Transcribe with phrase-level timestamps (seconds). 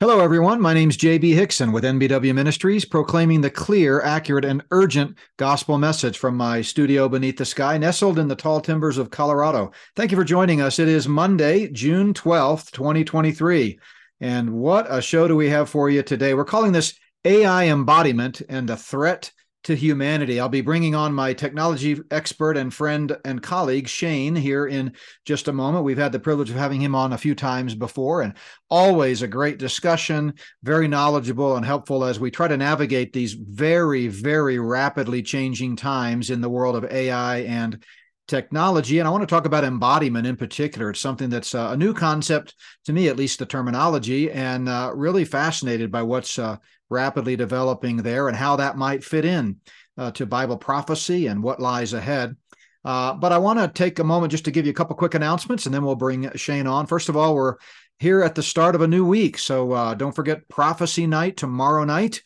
[0.00, 0.60] Hello, everyone.
[0.60, 5.76] My name is JB Hixson with NBW Ministries, proclaiming the clear, accurate, and urgent gospel
[5.76, 9.72] message from my studio beneath the sky, nestled in the tall timbers of Colorado.
[9.96, 10.78] Thank you for joining us.
[10.78, 13.76] It is Monday, June 12th, 2023.
[14.20, 16.32] And what a show do we have for you today?
[16.32, 19.32] We're calling this AI Embodiment and a Threat
[19.68, 20.40] to humanity.
[20.40, 24.94] I'll be bringing on my technology expert and friend and colleague, Shane, here in
[25.26, 25.84] just a moment.
[25.84, 28.32] We've had the privilege of having him on a few times before, and
[28.70, 34.08] always a great discussion, very knowledgeable and helpful as we try to navigate these very,
[34.08, 37.84] very rapidly changing times in the world of AI and
[38.28, 38.98] technology.
[38.98, 40.90] And I want to talk about embodiment in particular.
[40.90, 42.54] It's something that's uh, a new concept
[42.84, 46.58] to me, at least the terminology, and uh, really fascinated by what's uh,
[46.90, 49.56] rapidly developing there and how that might fit in
[49.96, 52.36] uh, to Bible prophecy and what lies ahead.
[52.84, 55.14] Uh, but I want to take a moment just to give you a couple quick
[55.14, 56.86] announcements and then we'll bring Shane on.
[56.86, 57.56] First of all, we're
[57.98, 59.38] here at the start of a new week.
[59.38, 62.22] So uh, don't forget Prophecy Night tomorrow night.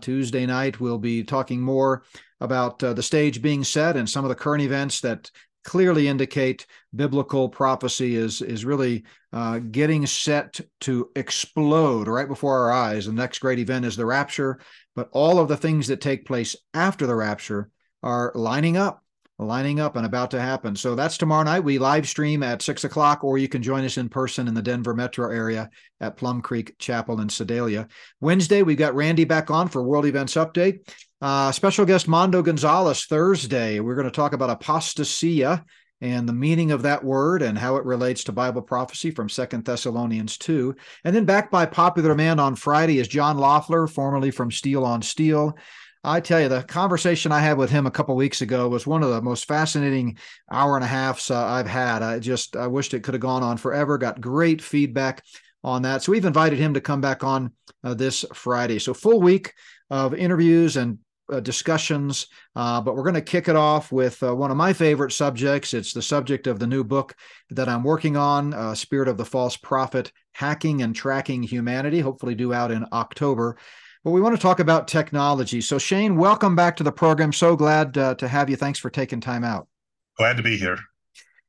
[0.00, 2.04] Tuesday night, we'll be talking more
[2.42, 5.30] about uh, the stage being set and some of the current events that
[5.64, 12.72] clearly indicate biblical prophecy is is really uh, getting set to explode right before our
[12.72, 13.06] eyes.
[13.06, 14.58] The next great event is the rapture,
[14.96, 17.70] but all of the things that take place after the rapture
[18.02, 19.04] are lining up,
[19.38, 20.74] lining up, and about to happen.
[20.74, 21.60] So that's tomorrow night.
[21.60, 24.62] We live stream at six o'clock, or you can join us in person in the
[24.62, 25.70] Denver metro area
[26.00, 27.86] at Plum Creek Chapel in Sedalia.
[28.20, 30.80] Wednesday, we've got Randy back on for World Events Update.
[31.22, 33.78] Uh, special guest Mondo Gonzalez Thursday.
[33.78, 35.64] We're going to talk about apostasia
[36.00, 39.64] and the meaning of that word and how it relates to Bible prophecy from Second
[39.64, 40.74] Thessalonians 2.
[41.04, 45.00] And then back by popular demand on Friday is John Loeffler, formerly from Steel on
[45.00, 45.56] Steel.
[46.02, 49.04] I tell you, the conversation I had with him a couple weeks ago was one
[49.04, 50.18] of the most fascinating
[50.50, 52.02] hour and a halfs uh, I've had.
[52.02, 53.96] I just I wished it could have gone on forever.
[53.96, 55.22] Got great feedback
[55.62, 56.02] on that.
[56.02, 57.52] So we've invited him to come back on
[57.84, 58.80] uh, this Friday.
[58.80, 59.52] So full week
[59.88, 60.98] of interviews and
[61.30, 64.72] uh, discussions, uh, but we're going to kick it off with uh, one of my
[64.72, 65.74] favorite subjects.
[65.74, 67.14] It's the subject of the new book
[67.50, 72.34] that I'm working on, uh, Spirit of the False Prophet Hacking and Tracking Humanity, hopefully
[72.34, 73.56] due out in October.
[74.04, 75.60] But we want to talk about technology.
[75.60, 77.32] So, Shane, welcome back to the program.
[77.32, 78.56] So glad uh, to have you.
[78.56, 79.68] Thanks for taking time out.
[80.16, 80.78] Glad to be here.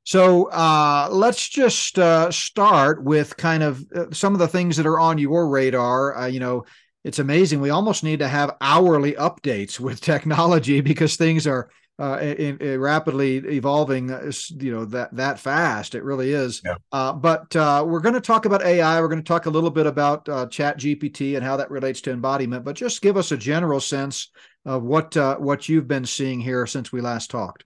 [0.05, 4.85] So uh, let's just uh, start with kind of uh, some of the things that
[4.85, 6.17] are on your radar.
[6.17, 6.65] Uh, you know,
[7.03, 7.59] it's amazing.
[7.59, 11.69] We almost need to have hourly updates with technology because things are
[11.99, 14.11] uh, in, in rapidly evolving.
[14.11, 15.95] Uh, you know that that fast.
[15.95, 16.61] It really is.
[16.65, 16.75] Yeah.
[16.91, 18.99] Uh, but uh, we're going to talk about AI.
[18.99, 22.01] We're going to talk a little bit about uh, Chat GPT and how that relates
[22.01, 22.63] to embodiment.
[22.63, 24.29] But just give us a general sense
[24.65, 27.65] of what uh, what you've been seeing here since we last talked.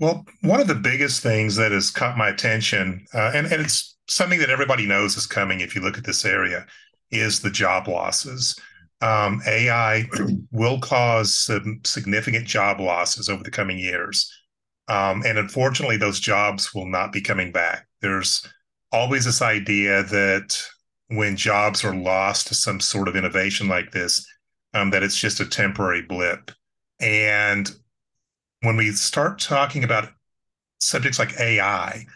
[0.00, 4.38] Well, one of the biggest things that has caught my attention, and and it's something
[4.38, 6.66] that everybody knows is coming if you look at this area
[7.10, 8.58] is the job losses.
[9.00, 10.08] Um, AI
[10.52, 14.32] will cause some significant job losses over the coming years.
[14.88, 17.86] Um, and unfortunately, those jobs will not be coming back.
[18.02, 18.46] There's
[18.92, 20.62] always this idea that
[21.08, 24.26] when jobs are lost to some sort of innovation like this,
[24.74, 26.50] um, that it's just a temporary blip.
[27.00, 27.70] And
[28.60, 30.10] when we start talking about
[30.80, 32.06] subjects like AI,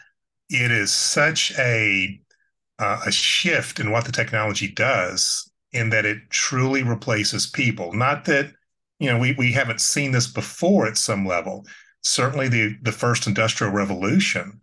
[0.49, 2.19] it is such a
[2.79, 7.93] uh, a shift in what the technology does in that it truly replaces people.
[7.93, 8.53] Not that
[8.99, 11.65] you know we we haven't seen this before at some level.
[12.01, 14.61] Certainly, the the first industrial revolution,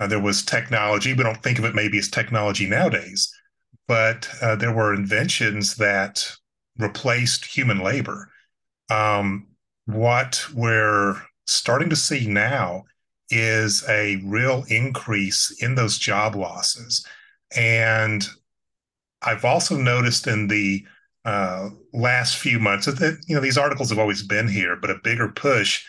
[0.00, 1.14] uh, there was technology.
[1.14, 3.32] We don't think of it maybe as technology nowadays,
[3.86, 6.36] but uh, there were inventions that
[6.78, 8.28] replaced human labor.
[8.90, 9.46] Um,
[9.86, 12.84] what we're starting to see now
[13.30, 17.04] is a real increase in those job losses
[17.56, 18.26] and
[19.22, 20.84] I've also noticed in the
[21.24, 25.00] uh, last few months that you know these articles have always been here, but a
[25.02, 25.84] bigger push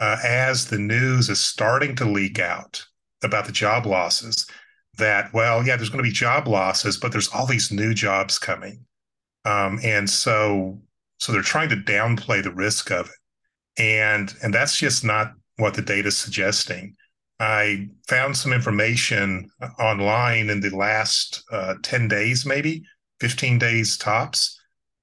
[0.00, 2.84] uh, as the news is starting to leak out
[3.22, 4.46] about the job losses.
[4.98, 8.38] That well, yeah, there's going to be job losses, but there's all these new jobs
[8.38, 8.84] coming,
[9.44, 10.80] um, and so
[11.18, 15.74] so they're trying to downplay the risk of it, and and that's just not what
[15.74, 16.94] the data is suggesting.
[17.40, 22.84] I found some information online in the last uh, 10 days, maybe
[23.20, 24.60] 15 days tops,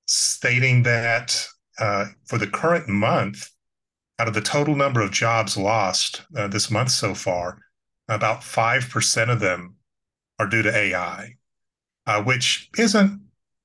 [0.08, 1.46] stating that
[1.80, 3.50] uh, for the current month,
[4.20, 7.58] out of the total number of jobs lost uh, this month so far,
[8.10, 9.76] about 5% of them
[10.40, 11.36] are due to AI,
[12.06, 13.22] uh, which isn't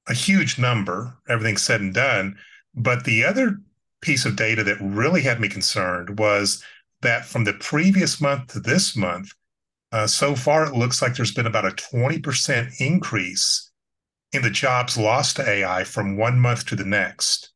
[0.08, 2.36] a huge number, everything said and done.
[2.74, 3.58] But the other
[4.00, 6.62] piece of data that really had me concerned was
[7.04, 9.30] that from the previous month to this month,
[9.92, 13.70] uh, so far it looks like there's been about a 20% increase
[14.32, 17.52] in the jobs lost to AI from one month to the next.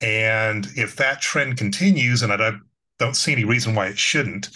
[0.00, 4.48] And if that trend continues, and I don't, see any reason why it shouldn't,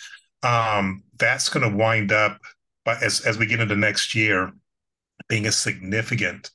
[0.42, 2.38] um, that's going to wind up,
[2.86, 4.52] as as we get into next year,
[5.28, 6.50] being a significant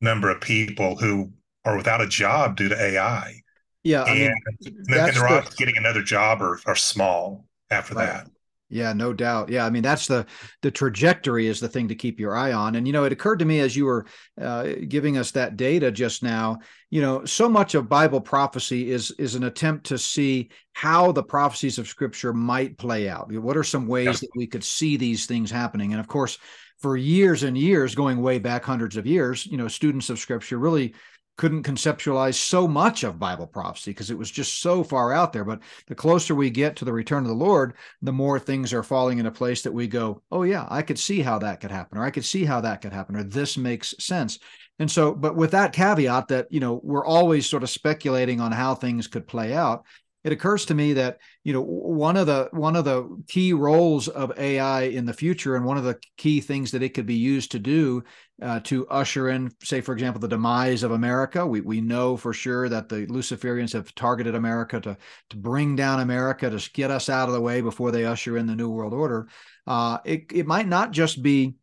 [0.00, 1.30] number of people who
[1.64, 3.42] are without a job due to AI.
[3.84, 4.32] Yeah, I and, mean,
[4.66, 8.06] and they're the, getting another job or are small after right.
[8.06, 8.28] that.
[8.70, 9.48] Yeah, no doubt.
[9.48, 10.26] Yeah, I mean that's the
[10.60, 12.74] the trajectory is the thing to keep your eye on.
[12.74, 14.04] And you know, it occurred to me as you were
[14.38, 16.58] uh, giving us that data just now.
[16.90, 21.22] You know, so much of Bible prophecy is is an attempt to see how the
[21.22, 23.32] prophecies of Scripture might play out.
[23.32, 25.92] What are some ways that we could see these things happening?
[25.92, 26.36] And of course,
[26.78, 30.58] for years and years, going way back hundreds of years, you know, students of Scripture
[30.58, 30.94] really
[31.38, 35.44] couldn't conceptualize so much of Bible prophecy because it was just so far out there.
[35.44, 38.82] But the closer we get to the return of the Lord, the more things are
[38.82, 41.96] falling into place that we go, oh, yeah, I could see how that could happen,
[41.96, 44.40] or I could see how that could happen, or this makes sense.
[44.80, 48.52] And so, but with that caveat that, you know, we're always sort of speculating on
[48.52, 49.84] how things could play out
[50.28, 54.08] it occurs to me that you know one of the one of the key roles
[54.08, 57.14] of AI in the future, and one of the key things that it could be
[57.14, 58.04] used to do
[58.42, 61.46] uh, to usher in, say, for example, the demise of America.
[61.46, 64.98] We we know for sure that the Luciferians have targeted America to
[65.30, 68.46] to bring down America to get us out of the way before they usher in
[68.46, 69.28] the New World Order.
[69.66, 71.54] Uh, it it might not just be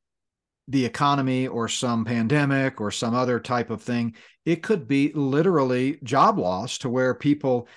[0.67, 4.15] the economy or some pandemic or some other type of thing.
[4.45, 7.67] It could be literally job loss to where people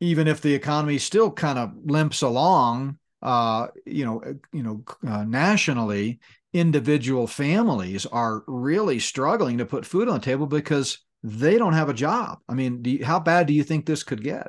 [0.00, 4.82] even if the economy still kind of limps along, uh, you know, uh, you know,
[5.06, 6.18] uh, nationally,
[6.52, 11.90] individual families are really struggling to put food on the table because they don't have
[11.90, 12.38] a job.
[12.48, 14.48] I mean, you, how bad do you think this could get?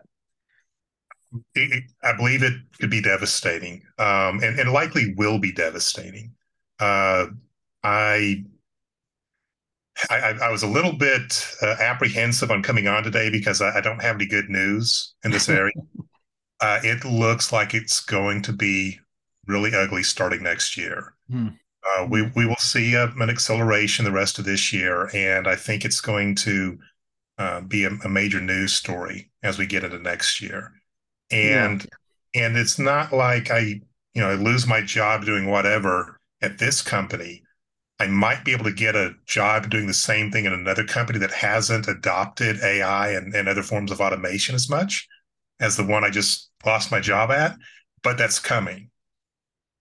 [1.56, 6.34] It, I believe it could be devastating, um, and, and likely will be devastating.
[6.80, 7.28] Uh,
[7.84, 8.46] I
[10.10, 13.82] I, I, was a little bit uh, apprehensive on coming on today because I, I,
[13.82, 15.74] don't have any good news in this area.
[16.62, 19.00] uh, it looks like it's going to be
[19.48, 21.14] really ugly starting next year.
[21.30, 21.50] Hmm.
[21.84, 25.56] Uh, we we will see a, an acceleration the rest of this year, and I
[25.56, 26.78] think it's going to
[27.40, 30.72] uh, be a, a, major news story as we get into next year.
[31.32, 31.88] And
[32.36, 32.46] yeah.
[32.46, 33.60] and it's not like I
[34.14, 37.42] you know I lose my job doing whatever at this company
[38.02, 41.20] I might be able to get a job doing the same thing in another company
[41.20, 45.08] that hasn't adopted AI and, and other forms of automation as much
[45.60, 47.56] as the one I just lost my job at,
[48.02, 48.90] but that's coming.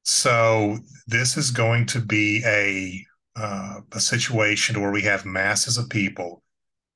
[0.03, 0.77] So
[1.07, 3.07] this is going to be a
[3.41, 6.43] uh, a situation where we have masses of people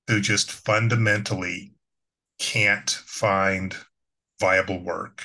[0.09, 1.73] who just fundamentally
[2.39, 3.75] can't find
[4.41, 5.25] viable work.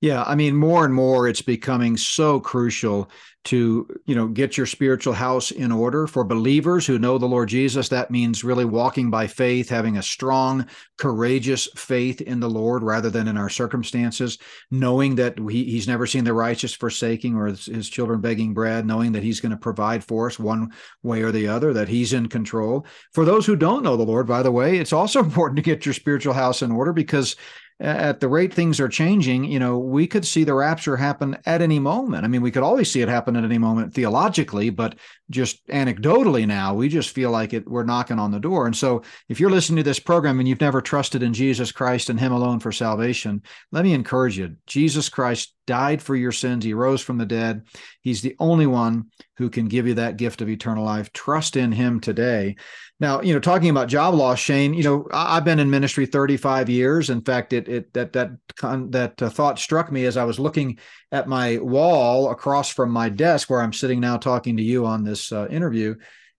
[0.00, 3.10] Yeah, I mean, more and more, it's becoming so crucial
[3.44, 6.06] to you know get your spiritual house in order.
[6.06, 10.02] For believers who know the lord jesus that means really walking by faith having a
[10.02, 14.38] strong courageous faith in the lord rather than in our circumstances
[14.70, 18.86] knowing that he, he's never seen the righteous forsaking or his, his children begging bread
[18.86, 22.12] knowing that he's going to provide for us one way or the other that he's
[22.12, 22.86] in control.
[23.12, 25.86] For those who don't know the lord by the way it's also important to get
[25.86, 27.36] your spiritual house in order because
[27.80, 31.60] at the rate things are changing, you know, we could see the rapture happen at
[31.60, 32.24] any moment.
[32.24, 34.96] I mean, we could always see it happen at any moment theologically, but
[35.28, 38.66] just anecdotally now, we just feel like it we're knocking on the door.
[38.66, 42.10] And so, if you're listening to this program and you've never trusted in Jesus Christ
[42.10, 44.54] and him alone for salvation, let me encourage you.
[44.66, 46.64] Jesus Christ died for your sins.
[46.64, 47.62] He rose from the dead.
[48.04, 49.06] He's the only one
[49.38, 51.10] who can give you that gift of eternal life.
[51.14, 52.56] Trust in him today.
[53.00, 56.68] Now, you know, talking about job loss, Shane, you know, I've been in ministry 35
[56.68, 57.08] years.
[57.08, 58.32] In fact, it, it that that
[58.62, 60.78] that uh, thought struck me as I was looking
[61.10, 65.02] at my wall across from my desk where I'm sitting now talking to you on
[65.02, 65.94] this uh, interview,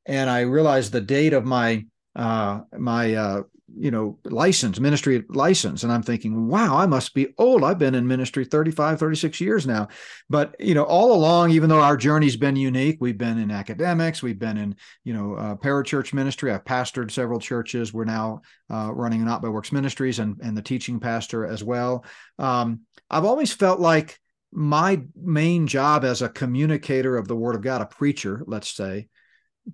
[0.05, 1.83] and I realized the date of my
[2.15, 3.41] uh, my uh,
[3.73, 5.83] you know license ministry license.
[5.83, 7.63] And i'm thinking wow i must be old.
[7.63, 9.87] I've been in ministry 35 36 years now.
[10.29, 14.21] But you know all along even though our journey's been unique we've been in academics
[14.21, 16.51] we've been in you know uh, parachurch ministry.
[16.51, 17.93] I've pastored several churches.
[17.93, 22.05] We're now uh, running not by works ministries and, and the teaching pastor as well.
[22.37, 24.19] Um, i've always felt like
[24.51, 29.07] my main job as a communicator of the word of god a preacher let's say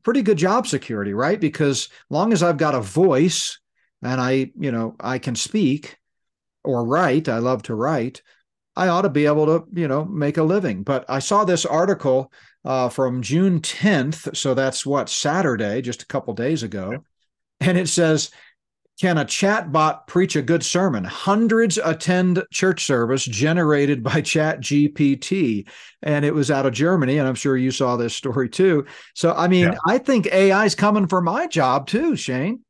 [0.04, 1.40] pretty good job security right?
[1.40, 3.60] Because long as i've got a voice
[4.04, 5.98] and I, you know, I can speak
[6.64, 8.22] or write, I love to write,
[8.76, 10.84] I ought to be able to, you know, make a living.
[10.84, 12.32] But I saw this article
[12.64, 14.36] uh, from June 10th.
[14.36, 17.04] So that's what, Saturday, just a couple days ago.
[17.60, 18.32] And it says,
[19.00, 21.04] can a chatbot preach a good sermon?
[21.04, 25.68] Hundreds attend church service generated by Chat GPT,
[26.04, 27.18] and it was out of Germany.
[27.18, 28.86] And I'm sure you saw this story too.
[29.16, 29.74] So, I mean.
[29.88, 32.62] I think AI is coming for my job too, Shane.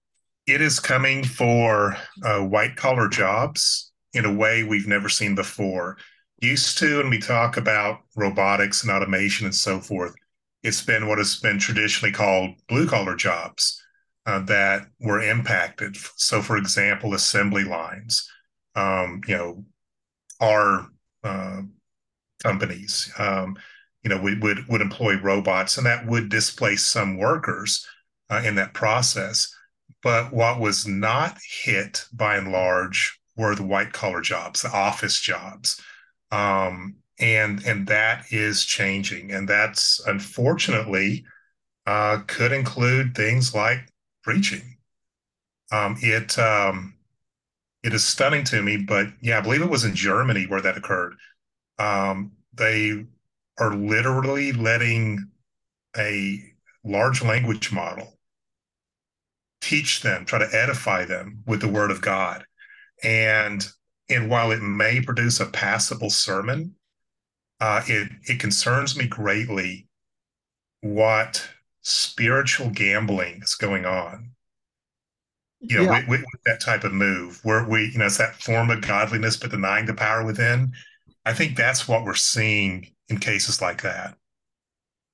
[0.48, 5.98] It is coming for uh, white collar jobs in a way we've never seen before.
[6.42, 10.16] Used to, when we talk about robotics and automation and so forth,
[10.64, 13.82] it's been what has been traditionally called blue collar jobs
[14.26, 15.96] uh, that were impacted.
[16.16, 18.30] So, for example, assembly lines,
[18.76, 19.66] um, you know,
[20.40, 20.88] our
[21.24, 21.62] uh,
[22.44, 23.56] companies, um,
[24.04, 27.86] you know, would, would would employ robots, and that would displace some workers
[28.32, 29.56] uh, in that process.
[30.04, 35.20] But what was not hit, by and large, were the white collar jobs, the office
[35.20, 35.82] jobs,
[36.32, 41.26] um, and and that is changing, and that's unfortunately
[41.86, 43.88] uh, could include things like
[44.24, 44.78] preaching.
[45.72, 46.96] Um, it um,
[47.84, 50.78] it is stunning to me, but yeah, I believe it was in Germany where that
[50.78, 51.16] occurred.
[51.80, 53.06] Um, they
[53.60, 55.30] are literally letting
[55.98, 56.42] a
[56.84, 58.18] large language model
[59.62, 62.46] teach them, try to edify them with the word of God.
[63.04, 63.66] And
[64.10, 66.76] and while it may produce a passable sermon,
[67.60, 69.88] uh, it it concerns me greatly
[70.82, 71.48] what
[71.82, 74.32] spiritual gambling is going on.
[75.64, 76.10] You know, yeah.
[76.10, 79.38] with, with, that type of move, where we, you know, it's that form of godliness
[79.38, 80.74] but denying the power within.
[81.24, 84.18] I think that's what we're seeing in cases like that.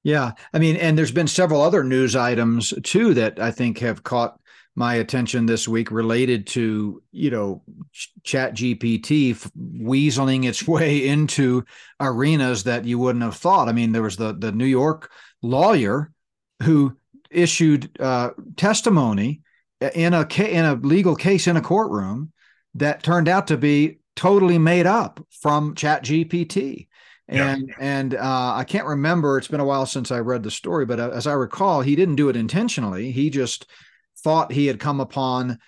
[0.07, 4.03] Yeah, I mean, and there's been several other news items too that I think have
[4.03, 4.39] caught
[4.73, 7.63] my attention this week related to you know
[8.23, 9.35] chat gpt
[9.81, 11.65] weaseling its way into
[11.99, 15.09] arenas that you wouldn't have thought i mean there was the the new york
[15.41, 16.11] lawyer
[16.61, 16.95] who
[17.31, 19.41] issued uh, testimony
[19.95, 22.31] in a in a legal case in a courtroom
[22.75, 26.87] that turned out to be totally made up from Chat GPT.
[27.27, 27.75] And yeah.
[27.79, 29.37] and uh, I can't remember.
[29.37, 31.95] It's been a while since I read the story, but uh, as I recall, he
[31.95, 33.11] didn't do it intentionally.
[33.11, 33.69] He just
[34.23, 35.59] thought he had come upon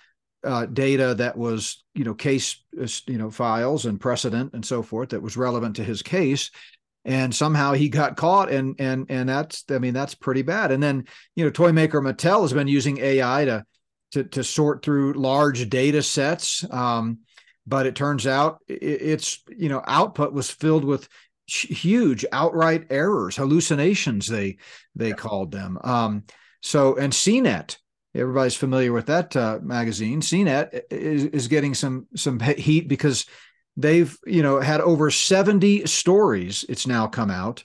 [0.44, 2.64] uh, data that was you know case
[3.08, 6.50] you know files and precedent and so forth that was relevant to his case
[7.04, 10.82] and somehow he got caught and and and that's i mean that's pretty bad and
[10.82, 11.04] then
[11.36, 13.66] you know toy maker mattel has been using ai to
[14.12, 17.20] to, to sort through large data sets um,
[17.68, 21.10] but it turns out it's you know output was filled with
[21.56, 24.58] huge outright errors hallucinations they
[24.96, 25.16] they yeah.
[25.16, 25.78] called them.
[25.84, 26.24] Um,
[26.62, 27.78] so and cnet
[28.16, 30.20] everybody's familiar with that uh, magazine.
[30.22, 33.26] Cnet is, is getting some some heat because
[33.78, 37.64] they've you know had over 70 stories it's now come out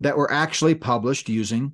[0.00, 1.72] that were actually published using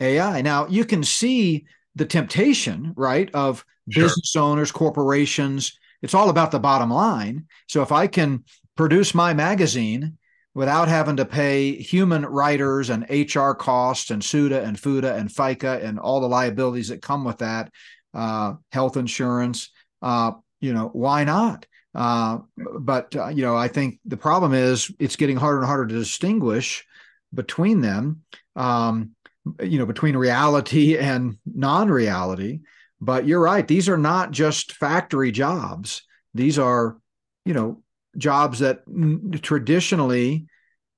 [0.00, 4.04] ai now you can see the temptation right of sure.
[4.04, 5.78] business owners corporations.
[6.02, 7.46] It's all about the bottom line.
[7.68, 8.44] So if i can
[8.76, 10.16] produce my magazine
[10.54, 15.80] without having to pay human writers and hr costs and SUTA and FUTA and fica
[15.82, 17.70] and all the liabilities that come with that
[18.14, 19.70] uh, health insurance
[20.02, 24.90] uh, you know why not uh, but uh, you know, I think the problem is
[24.98, 26.84] it's getting harder and harder to distinguish
[27.34, 28.22] between them.
[28.56, 29.12] Um,
[29.60, 32.60] you know, between reality and non-reality.
[33.00, 36.02] But you're right; these are not just factory jobs.
[36.34, 36.98] These are,
[37.44, 37.82] you know,
[38.16, 38.82] jobs that
[39.42, 40.46] traditionally,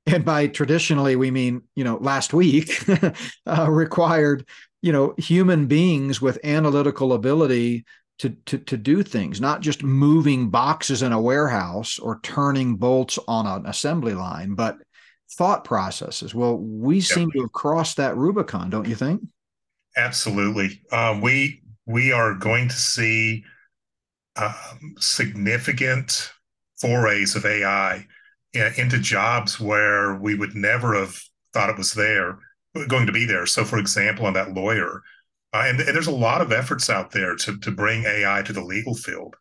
[0.06, 2.84] and by traditionally we mean you know last week,
[3.46, 4.46] uh, required
[4.82, 7.84] you know human beings with analytical ability
[8.18, 13.18] to, to, to do things, not just moving boxes in a warehouse or turning bolts
[13.26, 14.78] on an assembly line, but
[15.32, 16.34] thought processes.
[16.34, 17.04] Well, we yep.
[17.04, 19.22] seem to have crossed that Rubicon, don't you think?
[19.96, 20.82] Absolutely.
[20.92, 23.44] Um, we we are going to see
[24.36, 26.32] um, significant
[26.84, 28.06] forays of AI
[28.52, 31.18] into jobs where we would never have
[31.54, 32.38] thought it was there,
[32.88, 33.46] going to be there.
[33.46, 35.00] So, for example, on that lawyer,
[35.54, 38.52] uh, and, and, there's a lot of efforts out there to, to bring AI to
[38.52, 39.34] the legal field.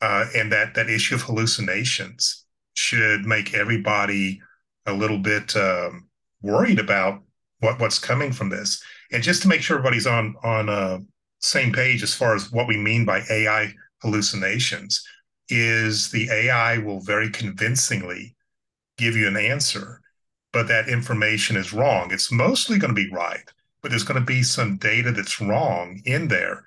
[0.00, 4.40] Uh, and that, that issue of hallucinations should make everybody
[4.86, 6.06] a little bit um,
[6.42, 7.22] worried about
[7.60, 8.82] what, what's coming from this.
[9.10, 10.98] And just to make sure everybody's on on uh,
[11.40, 13.72] same page as far as what we mean by AI
[14.02, 15.02] hallucinations,
[15.48, 18.34] is the AI will very convincingly
[18.98, 20.00] give you an answer,
[20.52, 22.12] but that information is wrong.
[22.12, 23.50] It's mostly going to be right
[23.84, 26.64] but there's going to be some data that's wrong in there.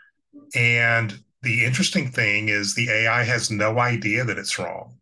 [0.54, 5.00] And the interesting thing is the AI has no idea that it's wrong.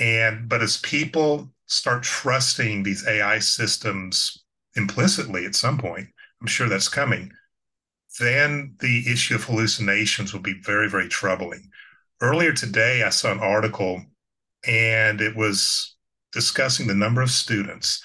[0.00, 4.42] And but as people start trusting these AI systems
[4.74, 6.08] implicitly at some point,
[6.40, 7.30] I'm sure that's coming.
[8.18, 11.70] then the issue of hallucinations will be very, very troubling.
[12.22, 14.00] Earlier today, I saw an article
[14.64, 15.96] and it was
[16.30, 18.00] discussing the number of students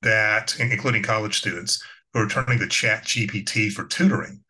[0.00, 4.42] that, including college students, who are turning to Chat GPT for tutoring,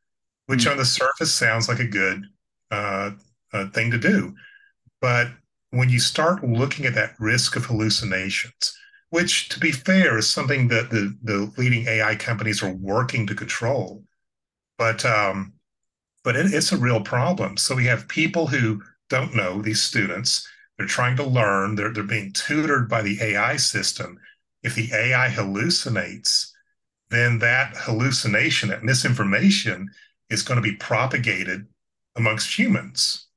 [0.47, 0.71] which mm-hmm.
[0.71, 2.23] on the surface sounds like a good
[2.71, 3.11] uh,
[3.53, 4.37] uh, thing to do.
[5.01, 5.29] But
[5.71, 8.79] when you start looking at that risk of hallucinations,
[9.11, 13.35] which to be fair is something that the, the leading AI companies are working to
[13.35, 14.05] control,
[14.77, 15.55] but um,
[16.29, 17.57] but it, it's a real problem.
[17.57, 20.47] So we have people who don't know these students.
[20.77, 21.75] They're trying to learn.
[21.75, 24.21] They're they're being tutored by the AI system.
[24.63, 26.51] If the AI hallucinates,
[27.09, 29.89] then that hallucination, that misinformation,
[30.29, 31.67] is going to be propagated
[32.15, 33.29] amongst humans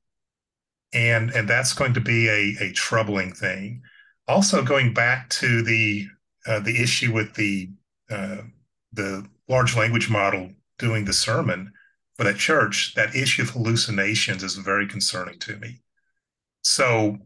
[0.92, 3.80] and and that's going to be a, a troubling thing.
[4.28, 6.06] Also, going back to the
[6.46, 7.70] uh, the issue with the
[8.10, 8.42] uh,
[8.92, 11.72] the large language model doing the sermon
[12.16, 15.80] for that church, that issue of hallucinations is very concerning to me.
[16.62, 17.18] So,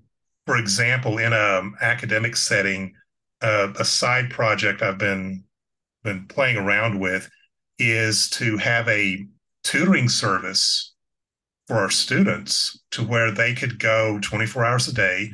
[0.47, 2.95] for example, in an academic setting,
[3.43, 5.45] uh, a side project I've been
[6.02, 7.28] been playing around with
[7.78, 9.26] is to have a
[9.64, 10.95] tutoring service
[11.66, 15.33] for our students to where they could go 24 hours a day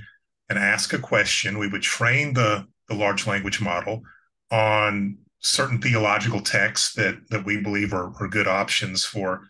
[0.48, 1.58] and ask a question.
[1.58, 4.02] We would train the, the large language model
[4.50, 9.48] on certain theological texts that, that we believe are, are good options for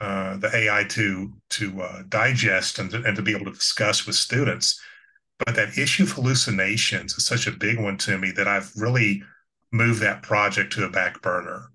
[0.00, 4.06] uh, the AI to, to uh, digest and to, and to be able to discuss
[4.06, 4.80] with students.
[5.44, 9.22] But that issue of hallucinations is such a big one to me that I've really
[9.72, 11.70] moved that project to a back burner.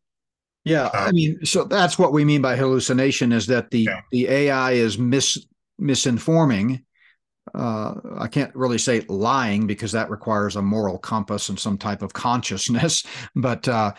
[0.64, 4.02] Yeah, I um, mean, so that's what we mean by hallucination is that the yeah.
[4.12, 5.46] the AI is mis
[5.80, 6.84] misinforming.
[7.54, 12.02] Uh, I can't really say lying because that requires a moral compass and some type
[12.02, 13.04] of consciousness,
[13.36, 13.94] but uh,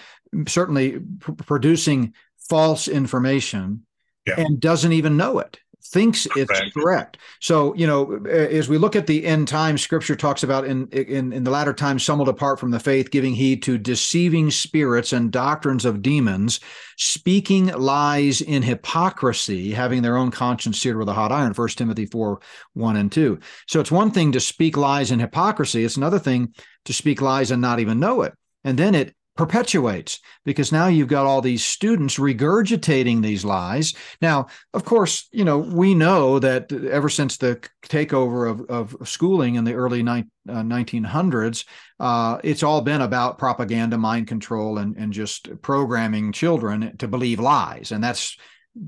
[0.47, 2.15] certainly pr- producing
[2.49, 3.87] false information
[4.27, 4.35] yeah.
[4.39, 6.75] and doesn't even know it thinks it's correct.
[6.75, 7.19] correct.
[7.41, 11.33] So, you know, as we look at the end time, scripture talks about in, in,
[11.33, 15.13] in the latter times, some will depart from the faith, giving heed to deceiving spirits
[15.13, 16.61] and doctrines of demons,
[16.97, 22.07] speaking lies in hypocrisy, having their own conscience seared with a hot iron, First Timothy
[22.07, 22.41] 4,
[22.75, 23.39] 1 and 2.
[23.67, 25.85] So it's one thing to speak lies in hypocrisy.
[25.85, 28.35] It's another thing to speak lies and not even know it.
[28.65, 33.95] And then it perpetuates because now you've got all these students regurgitating these lies.
[34.21, 39.55] Now, of course, you know, we know that ever since the takeover of, of schooling
[39.55, 41.65] in the early ni- uh, 1900s,
[42.01, 47.39] uh, it's all been about propaganda, mind control, and, and just programming children to believe
[47.39, 47.93] lies.
[47.93, 48.37] And that's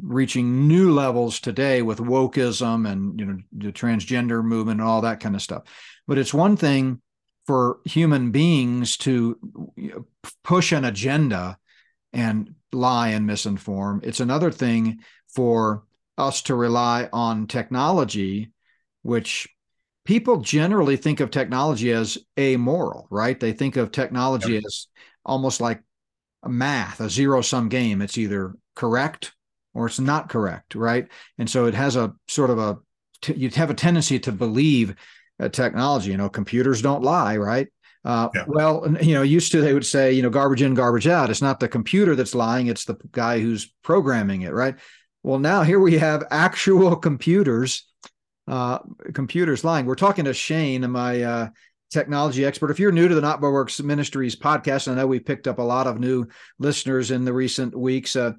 [0.03, 5.21] reaching new levels today with wokeism and, you know, the transgender movement and all that
[5.21, 5.63] kind of stuff.
[6.09, 7.01] But it's one thing
[7.47, 9.37] for human beings to
[10.45, 11.59] push an agenda
[12.13, 14.05] and lie and misinform.
[14.05, 15.85] It's another thing for
[16.19, 18.53] us to rely on technology,
[19.03, 19.49] which
[20.05, 23.39] people generally think of technology as amoral, right?
[23.39, 24.65] They think of technology yep.
[24.67, 24.87] as
[25.25, 25.83] almost like
[26.43, 28.03] a math, a zero sum game.
[28.03, 29.33] It's either correct
[29.75, 31.09] or it's not correct, right?
[31.39, 32.79] And so it has a sort of a,
[33.33, 34.95] you have a tendency to believe
[35.49, 36.11] technology.
[36.11, 37.69] You know, computers don't lie, right?
[38.05, 38.45] Uh, yeah.
[38.47, 41.31] Well, you know, used to they would say, you know, garbage in, garbage out.
[41.31, 44.77] It's not the computer that's lying; it's the guy who's programming it, right?
[45.23, 47.87] Well, now here we have actual computers,
[48.49, 48.79] uh,
[49.13, 49.85] computers lying.
[49.85, 51.49] We're talking to Shane, my uh,
[51.91, 52.71] technology expert.
[52.71, 55.63] If you're new to the Not Works Ministries podcast, I know we picked up a
[55.63, 56.27] lot of new
[56.59, 58.17] listeners in the recent weeks.
[58.17, 58.33] Uh,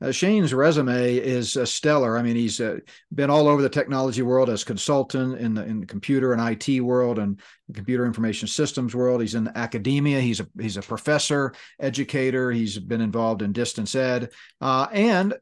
[0.00, 2.16] uh, Shane's resume is uh, stellar.
[2.16, 2.78] I mean, he's uh,
[3.12, 6.80] been all over the technology world as consultant in the in the computer and IT
[6.80, 7.40] world and
[7.74, 9.20] computer information systems world.
[9.20, 10.20] He's in academia.
[10.20, 12.52] He's a he's a professor, educator.
[12.52, 15.34] He's been involved in distance ed, uh, and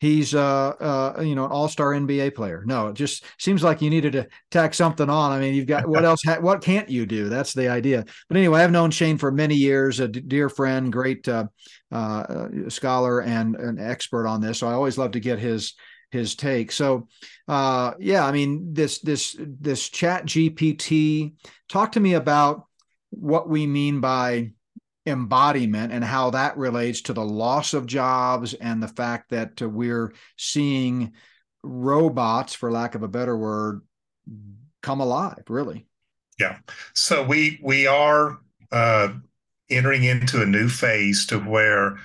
[0.00, 0.68] he's uh,
[1.18, 2.62] uh, you know an all-star NBA player.
[2.66, 5.32] No, it just seems like you needed to tack something on.
[5.32, 6.22] I mean, you've got what else?
[6.24, 7.28] Ha- what can't you do?
[7.28, 8.04] That's the idea.
[8.28, 11.46] But anyway, I've known Shane for many years, a d- dear friend, great uh,
[11.90, 14.58] uh, scholar, and an expert on this.
[14.58, 15.74] So I always love to get his
[16.10, 16.72] his take.
[16.72, 17.08] So
[17.46, 21.34] uh, yeah, I mean this this this Chat GPT.
[21.68, 22.64] Talk to me about
[23.10, 24.52] what we mean by
[25.08, 29.68] embodiment and how that relates to the loss of jobs and the fact that uh,
[29.68, 31.12] we're seeing
[31.62, 33.82] robots, for lack of a better word,
[34.82, 35.42] come alive.
[35.48, 35.86] Really.
[36.38, 36.58] Yeah.
[36.94, 38.38] So we we are
[38.70, 39.08] uh,
[39.70, 41.98] entering into a new phase to where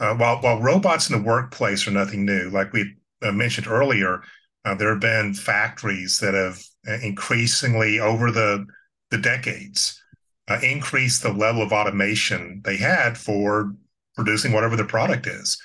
[0.00, 4.22] uh, while while robots in the workplace are nothing new, like we uh, mentioned earlier,
[4.64, 8.66] uh, there have been factories that have uh, increasingly over the
[9.10, 10.02] the decades
[10.48, 13.74] uh, increase the level of automation they had for
[14.16, 15.58] producing whatever the product is.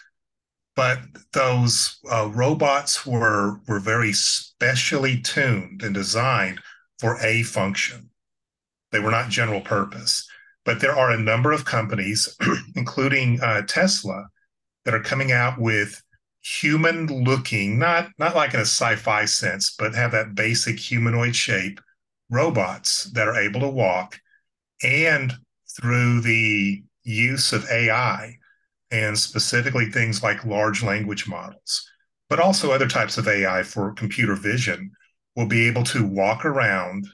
[0.75, 0.99] but
[1.33, 6.59] those uh, robots were were very specially tuned and designed
[6.99, 8.09] for a function.
[8.91, 10.27] They were not general purpose.
[10.65, 12.35] But there are a number of companies,
[12.75, 14.27] including uh, Tesla,
[14.85, 16.01] that are coming out with
[16.41, 21.79] human looking, not not like in a sci-fi sense, but have that basic humanoid shape
[22.29, 24.19] robots that are able to walk
[24.83, 25.33] and
[25.79, 28.37] through the use of AI
[28.91, 31.89] and specifically things like large language models,
[32.29, 34.91] but also other types of AI for computer vision
[35.35, 37.07] will be able to walk around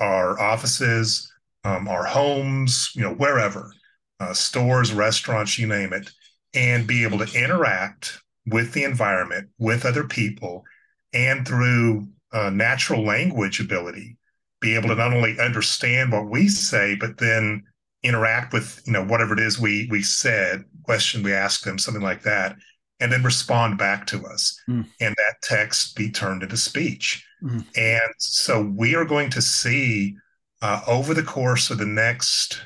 [0.00, 1.30] our offices,
[1.64, 3.70] um, our homes, you know, wherever,
[4.18, 6.10] uh, stores, restaurants, you name it,
[6.54, 10.64] and be able to interact with the environment, with other people,
[11.12, 14.16] and through uh, natural language ability,
[14.60, 17.64] be able to not only understand what we say, but then
[18.02, 22.02] interact with you know whatever it is we we said, question we asked them, something
[22.02, 22.56] like that,
[23.00, 24.86] and then respond back to us, mm.
[25.00, 27.26] and that text be turned into speech.
[27.42, 27.64] Mm.
[27.76, 30.16] And so we are going to see
[30.62, 32.60] uh, over the course of the next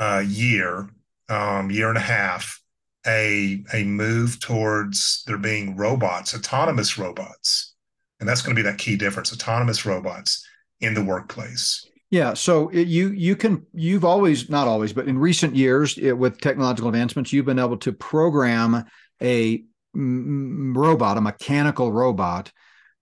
[0.00, 0.88] uh, year,
[1.28, 2.60] um, year and a half,
[3.06, 7.74] a a move towards there being robots, autonomous robots,
[8.18, 10.44] and that's going to be that key difference: autonomous robots
[10.80, 11.86] in the workplace.
[12.10, 16.12] Yeah, so it, you you can you've always not always, but in recent years it,
[16.12, 18.84] with technological advancements, you've been able to program
[19.22, 19.62] a
[19.94, 22.50] m- robot, a mechanical robot,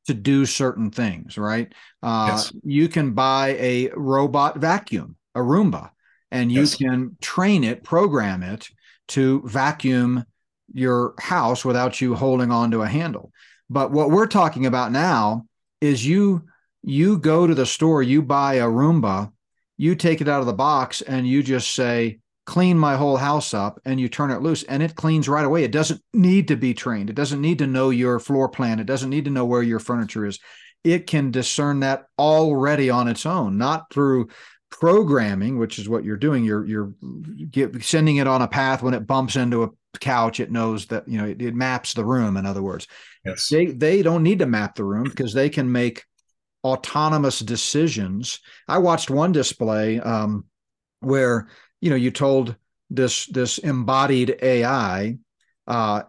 [0.07, 1.39] to do certain things.
[1.39, 1.73] Right?
[2.03, 2.53] Uh, yes.
[2.63, 5.91] You can buy a robot vacuum, a Roomba,
[6.31, 6.75] and you yes.
[6.75, 8.69] can train it, program it
[9.09, 10.25] to vacuum
[10.75, 13.33] your house without you holding on to a handle.
[13.71, 15.47] But what we're talking about now
[15.81, 16.45] is you
[16.83, 19.33] you go to the store, you buy a Roomba,
[19.77, 23.53] you take it out of the box and you just say, clean my whole house
[23.53, 25.65] up and you turn it loose and it cleans right away.
[25.65, 27.11] It doesn't need to be trained.
[27.11, 28.81] It doesn't need to know your floor plan.
[28.81, 30.39] It doesn't need to know where your furniture is.
[30.83, 34.29] It can discern that already on its own, not through
[34.71, 36.43] programming, which is what you're doing.
[36.45, 36.93] You're you're
[37.51, 40.41] get, sending it on a path when it bumps into a couch.
[40.41, 42.37] It knows that you know it, it maps the room.
[42.37, 42.87] In other words,
[43.25, 46.05] yes, they they don't need to map the room because they can make
[46.65, 48.41] autonomous decisions.
[48.67, 50.45] I watched one display um,
[51.01, 51.49] where
[51.81, 52.57] you know you told
[52.91, 55.19] this this embodied AI,
[55.67, 56.03] uh,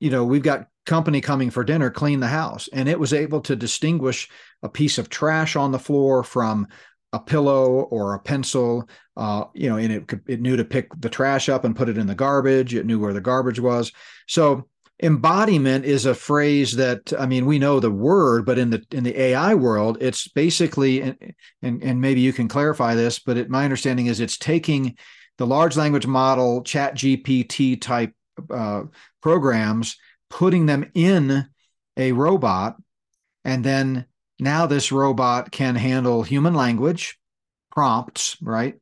[0.00, 3.40] you know, we've got company coming for dinner, clean the house, and it was able
[3.42, 4.28] to distinguish
[4.62, 6.66] a piece of trash on the floor from
[7.12, 8.88] a pillow or a pencil.
[9.16, 11.98] Uh, you know, and it it knew to pick the trash up and put it
[11.98, 12.74] in the garbage.
[12.74, 13.92] It knew where the garbage was.
[14.28, 14.68] So
[15.02, 19.04] embodiment is a phrase that i mean we know the word but in the in
[19.04, 23.64] the ai world it's basically and and, maybe you can clarify this but it, my
[23.64, 24.96] understanding is it's taking
[25.36, 28.14] the large language model chat gpt type
[28.50, 28.84] uh,
[29.20, 29.96] programs
[30.30, 31.46] putting them in
[31.98, 32.76] a robot
[33.44, 34.06] and then
[34.38, 37.18] now this robot can handle human language
[37.70, 38.74] prompts right?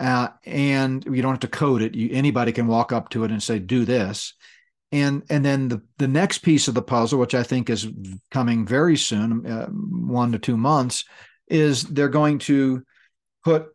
[0.00, 1.94] Uh, and you don't have to code it.
[1.94, 4.34] You, anybody can walk up to it and say do this
[4.92, 7.88] and and then the the next piece of the puzzle which i think is
[8.30, 11.04] coming very soon uh, one to two months
[11.48, 12.82] is they're going to
[13.44, 13.66] put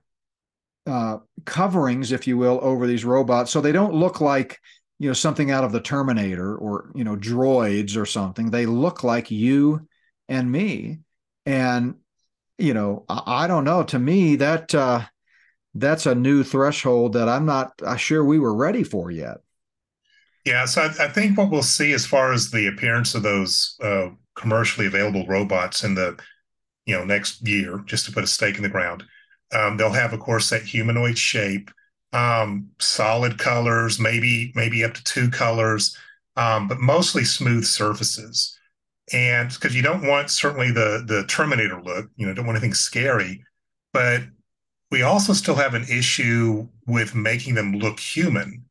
[0.85, 4.59] uh, coverings if you will over these robots so they don't look like
[4.99, 8.49] you know something out of the terminator or you know droids or something.
[8.49, 9.87] They look like you
[10.27, 10.99] and me.
[11.45, 11.95] And
[12.57, 13.83] you know i, I don't know.
[13.83, 15.01] To me that uh
[15.75, 19.37] that's a new threshold that i'm not sure we were ready for yet
[20.47, 23.75] yeah, so I, I, think what we'll see as far as the appearance of those
[23.83, 26.17] uh, commercially available robots in the
[26.85, 29.03] you know next year, just to put a stake in the ground,
[29.51, 31.69] um, they'll have, of course, that humanoid shape,
[32.13, 35.97] um, solid colors, maybe maybe up to two colors,
[36.37, 38.57] um, but mostly smooth surfaces.
[39.11, 42.73] And because you don't want certainly the the Terminator look, you know, don't want anything
[42.73, 43.43] scary,
[43.91, 44.21] but
[44.91, 48.63] we also still have an issue with making them look human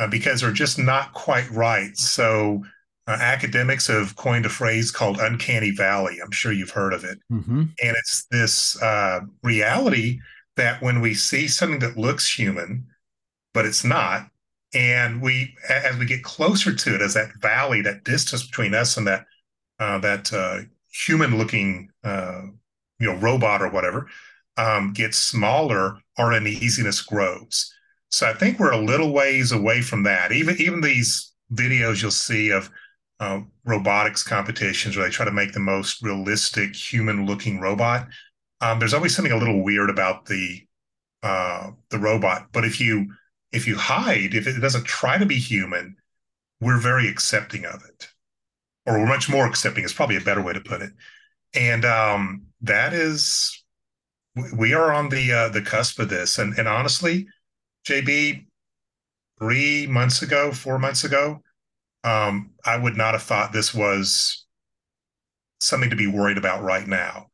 [0.00, 1.96] uh, because they're just not quite right.
[1.96, 2.64] So
[3.06, 6.18] uh, academics have coined a phrase called uncanny valley.
[6.22, 7.18] I'm sure you've heard of it.
[7.30, 7.60] Mm-hmm.
[7.60, 10.20] And it's this uh, reality
[10.56, 12.86] that when we see something that looks human,
[13.52, 14.28] but it's not,
[14.72, 18.96] and we as we get closer to it, as that valley, that distance between us
[18.96, 19.26] and that
[19.80, 20.60] uh, that uh,
[21.06, 22.42] human-looking uh,
[23.00, 24.08] you know robot or whatever
[24.56, 27.74] um, gets smaller, our uneasiness grows.
[28.10, 30.32] So I think we're a little ways away from that.
[30.32, 32.70] Even even these videos you'll see of
[33.20, 38.08] uh, robotics competitions where they try to make the most realistic human-looking robot.
[38.60, 40.66] Um, there's always something a little weird about the
[41.22, 42.48] uh, the robot.
[42.52, 43.14] But if you
[43.52, 45.96] if you hide, if it doesn't try to be human,
[46.60, 48.08] we're very accepting of it,
[48.86, 49.84] or we're much more accepting.
[49.84, 50.92] Is probably a better way to put it.
[51.54, 53.64] And um, that is,
[54.56, 56.38] we are on the uh, the cusp of this.
[56.38, 57.26] And and honestly,
[57.86, 58.46] JB,
[59.38, 61.42] three months ago, four months ago,
[62.04, 64.46] um, I would not have thought this was
[65.60, 67.26] something to be worried about right now.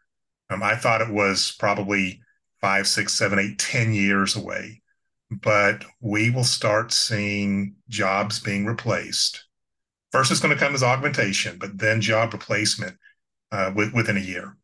[0.51, 2.21] Um, I thought it was probably
[2.61, 4.83] five, six, seven, eight, ten years away.
[5.31, 9.45] But we will start seeing jobs being replaced.
[10.13, 12.97] First, it's going to come as augmentation, but then job replacement
[13.51, 14.57] uh, with, within a year.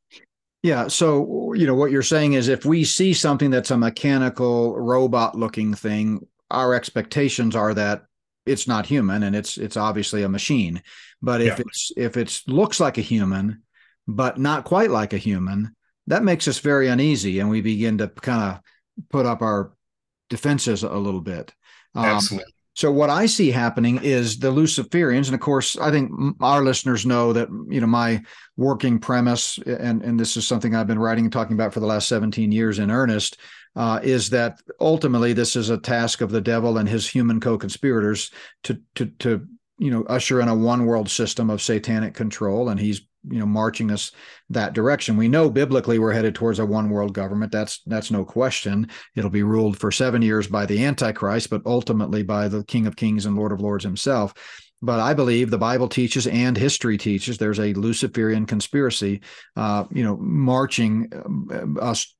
[0.62, 0.88] Yeah.
[0.88, 5.36] So, you know, what you're saying is if we see something that's a mechanical robot
[5.36, 8.04] looking thing, our expectations are that
[8.46, 10.82] it's not human and it's it's obviously a machine.
[11.20, 11.64] But if yeah.
[11.66, 13.62] it's if it looks like a human,
[14.06, 15.74] but not quite like a human,
[16.06, 18.60] that makes us very uneasy and we begin to kind of
[19.10, 19.72] put up our
[20.30, 21.52] defenses a little bit.
[21.94, 22.52] Um, Absolutely.
[22.74, 27.04] So what I see happening is the Luciferians, and of course, I think our listeners
[27.04, 28.22] know that you know my
[28.56, 31.86] working premise, and and this is something I've been writing and talking about for the
[31.86, 33.38] last 17 years in earnest,
[33.76, 38.30] uh, is that ultimately this is a task of the devil and his human co-conspirators
[38.64, 39.46] to to to
[39.78, 43.46] you know usher in a one world system of satanic control, and he's you know
[43.46, 44.12] marching us
[44.50, 45.16] that direction.
[45.16, 47.52] We know biblically we're headed towards a one world government.
[47.52, 48.88] That's that's no question.
[49.14, 52.96] It'll be ruled for 7 years by the antichrist but ultimately by the king of
[52.96, 54.34] kings and lord of lords himself.
[54.84, 59.20] But I believe the Bible teaches and history teaches there's a Luciferian conspiracy,
[59.56, 61.08] uh, you know, marching
[61.52, 62.16] uh, us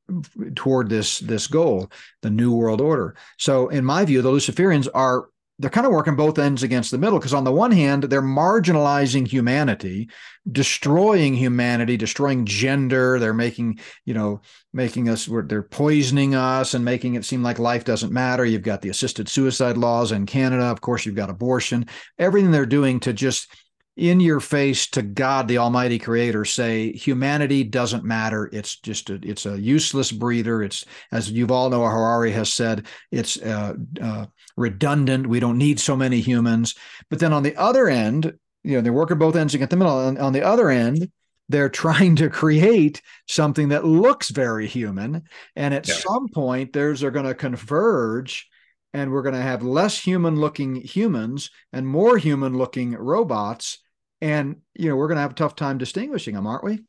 [0.55, 1.91] toward this this goal,
[2.23, 3.17] the New World Order.
[3.37, 5.27] So, in my view, the Luciferians are
[5.59, 8.23] they're kind of working both ends against the middle because on the one hand they're
[8.23, 10.09] marginalizing humanity
[10.51, 13.19] destroying humanity destroying gender.
[13.19, 14.41] They're making you know
[14.73, 18.45] making us they're poisoning us and making it seem like life doesn't matter.
[18.45, 20.65] You've got the assisted suicide laws in canada.
[20.65, 21.87] Of course you've got abortion.
[22.19, 23.49] Everything they're doing to just
[23.97, 28.49] in your face to God, the Almighty Creator, say humanity doesn't matter.
[28.53, 30.63] It's just a, it's a useless breeder.
[30.63, 34.27] It's as you've all know, Harari has said, it's uh, uh,
[34.57, 35.27] redundant.
[35.27, 36.75] We don't need so many humans.
[37.11, 38.33] But then on the other end,
[38.65, 39.95] you know, they're working both ends to get the middle.
[39.95, 41.11] On, on the other end,
[41.49, 45.25] they're trying to create something that looks very human,
[45.57, 45.95] and at yeah.
[45.95, 48.49] some point, theirs are going to converge
[48.93, 53.79] and we're going to have less human looking humans and more human looking robots
[54.21, 56.81] and you know we're going to have a tough time distinguishing them aren't we?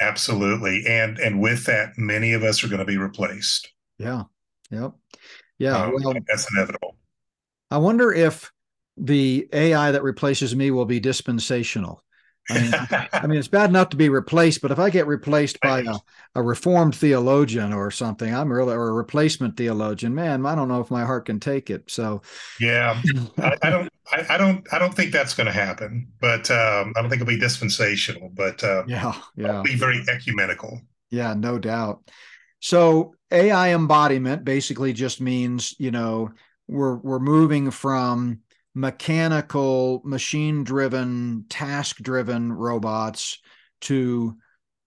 [0.00, 3.70] Absolutely and and with that many of us are going to be replaced.
[3.98, 4.24] Yeah
[4.70, 4.92] yep
[5.58, 6.96] yeah um, well, that's inevitable.
[7.70, 8.50] I wonder if
[8.96, 12.02] the ai that replaces me will be dispensational
[12.50, 15.60] I mean, I mean, it's bad enough to be replaced, but if I get replaced
[15.60, 15.96] by a,
[16.34, 20.80] a reformed theologian or something, I'm really or a replacement theologian, man, I don't know
[20.80, 21.90] if my heart can take it.
[21.90, 22.22] So,
[22.58, 23.00] yeah,
[23.38, 26.08] I, I, don't, I, I, don't, I don't think that's going to happen.
[26.20, 28.30] But um, I don't think it'll be dispensational.
[28.30, 30.80] But uh, yeah, yeah, be very ecumenical.
[31.10, 32.08] Yeah, no doubt.
[32.60, 36.30] So AI embodiment basically just means you know
[36.68, 38.40] we're we're moving from
[38.74, 43.38] mechanical, machine driven, task driven robots
[43.82, 44.36] to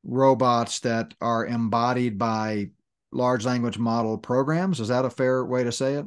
[0.03, 2.69] robots that are embodied by
[3.11, 4.79] large language model programs.
[4.79, 6.05] Is that a fair way to say it?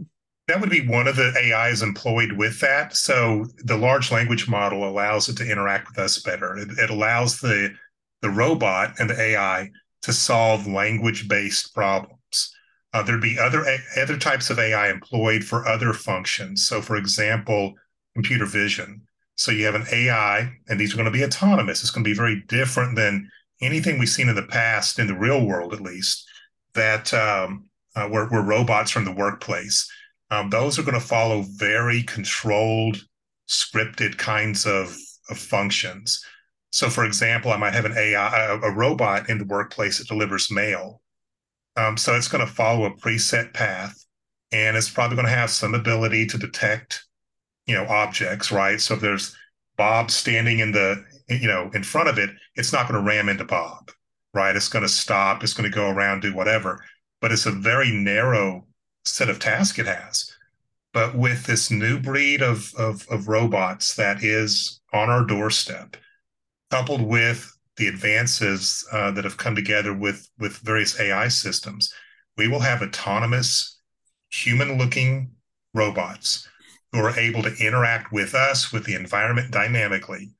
[0.49, 2.97] That would be one of the AIs employed with that.
[2.97, 6.57] So the large language model allows it to interact with us better.
[6.57, 7.75] It, it allows the
[8.23, 9.71] the robot and the AI
[10.03, 12.21] to solve language based problems.
[12.97, 13.63] Uh, there'd be other
[14.01, 16.67] other types of AI employed for other functions.
[16.67, 17.75] So, for example,
[18.15, 19.03] computer vision.
[19.35, 21.83] So you have an AI, and these are going to be autonomous.
[21.83, 23.31] It's going to be very different than
[23.61, 26.27] anything we've seen in the past, in the real world at least,
[26.73, 29.87] that um, uh, were, were robots from the workplace.
[30.31, 33.05] Um, those are going to follow very controlled,
[33.47, 34.97] scripted kinds of,
[35.29, 36.25] of functions.
[36.73, 40.09] So, for example, I might have an AI, a, a robot in the workplace that
[40.09, 41.03] delivers mail.
[41.77, 44.05] Um, so it's going to follow a preset path,
[44.53, 47.05] and it's probably going to have some ability to detect,
[47.67, 48.81] you know, objects, right?
[48.81, 49.37] So if there's
[49.77, 53.29] Bob standing in the, you know, in front of it, it's not going to ram
[53.29, 53.91] into Bob,
[54.33, 54.57] right?
[54.57, 55.43] It's going to stop.
[55.43, 56.83] It's going to go around, do whatever.
[57.21, 58.67] But it's a very narrow
[59.05, 60.33] set of tasks it has.
[60.93, 65.97] But with this new breed of, of, of robots that is on our doorstep,
[66.71, 71.93] coupled with the advances uh, that have come together with with various AI systems,
[72.37, 73.81] we will have autonomous,
[74.31, 75.31] human-looking
[75.75, 76.49] robots
[76.93, 80.31] who are able to interact with us, with the environment dynamically.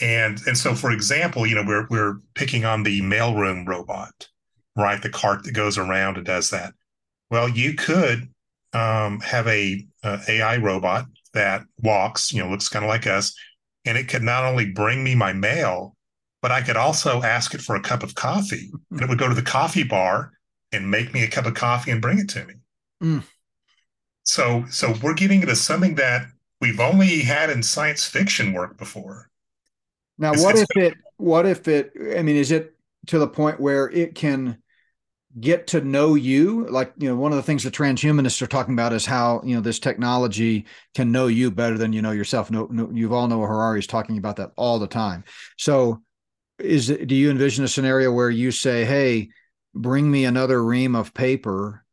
[0.00, 4.28] And and so, for example, you know, we're we're picking on the mailroom robot,
[4.76, 5.00] right?
[5.00, 6.74] The cart that goes around and does that.
[7.30, 8.28] Well, you could
[8.72, 13.34] um, have a uh, AI robot that walks, you know, looks kind of like us,
[13.84, 15.96] and it could not only bring me my mail,
[16.42, 19.28] but I could also ask it for a cup of coffee, and it would go
[19.28, 20.32] to the coffee bar
[20.72, 22.54] and make me a cup of coffee and bring it to me.
[23.02, 23.22] Mm.
[24.24, 26.26] So, so we're getting into something that
[26.60, 29.30] we've only had in science fiction work before.
[30.18, 30.94] Now, it's, what it's, if it?
[31.16, 31.92] What if it?
[32.16, 32.74] I mean, is it
[33.06, 34.58] to the point where it can
[35.40, 38.74] get to know you like you know one of the things the transhumanists are talking
[38.74, 42.50] about is how you know this technology can know you better than you know yourself
[42.50, 45.24] no, no you've all know harari is talking about that all the time
[45.56, 46.02] so
[46.58, 49.28] is it, do you envision a scenario where you say hey
[49.74, 51.84] bring me another ream of paper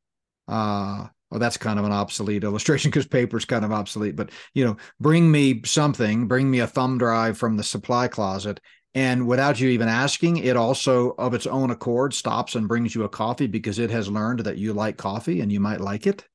[0.48, 4.32] uh well that's kind of an obsolete illustration because paper is kind of obsolete but
[4.54, 8.60] you know bring me something bring me a thumb drive from the supply closet
[8.96, 13.04] and without you even asking it also of its own accord stops and brings you
[13.04, 16.26] a coffee because it has learned that you like coffee and you might like it?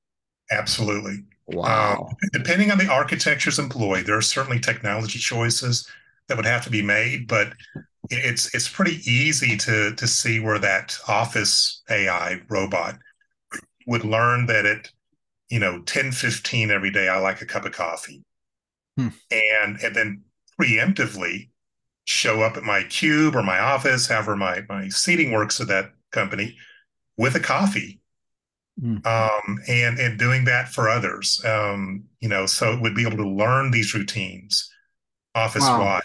[0.53, 1.25] Absolutely.
[1.47, 2.07] Wow.
[2.09, 5.87] um, depending on the architectures employed there are certainly technology choices
[6.29, 7.53] that would have to be made but
[8.11, 12.97] it's it's pretty easy to to see where that office ai robot
[13.87, 14.91] would learn that at
[15.49, 18.23] you know 10 15 every day i like a cup of coffee
[18.97, 19.09] hmm.
[19.31, 20.23] and and then
[20.61, 21.49] preemptively
[22.05, 25.93] show up at my cube or my office, however my my seating works at that
[26.13, 26.57] company,
[27.17, 28.01] with a coffee,
[28.81, 29.05] mm.
[29.07, 31.43] um, and and doing that for others.
[31.45, 34.71] Um, you know, so it would be able to learn these routines
[35.35, 35.81] office wide.
[35.81, 36.01] Wow.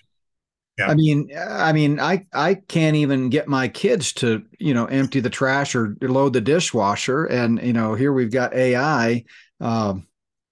[0.80, 0.88] Yeah.
[0.88, 5.20] I mean, I mean, I I can't even get my kids to you know empty
[5.20, 9.26] the trash or load the dishwasher, and you know here we've got AI.
[9.60, 10.08] Um,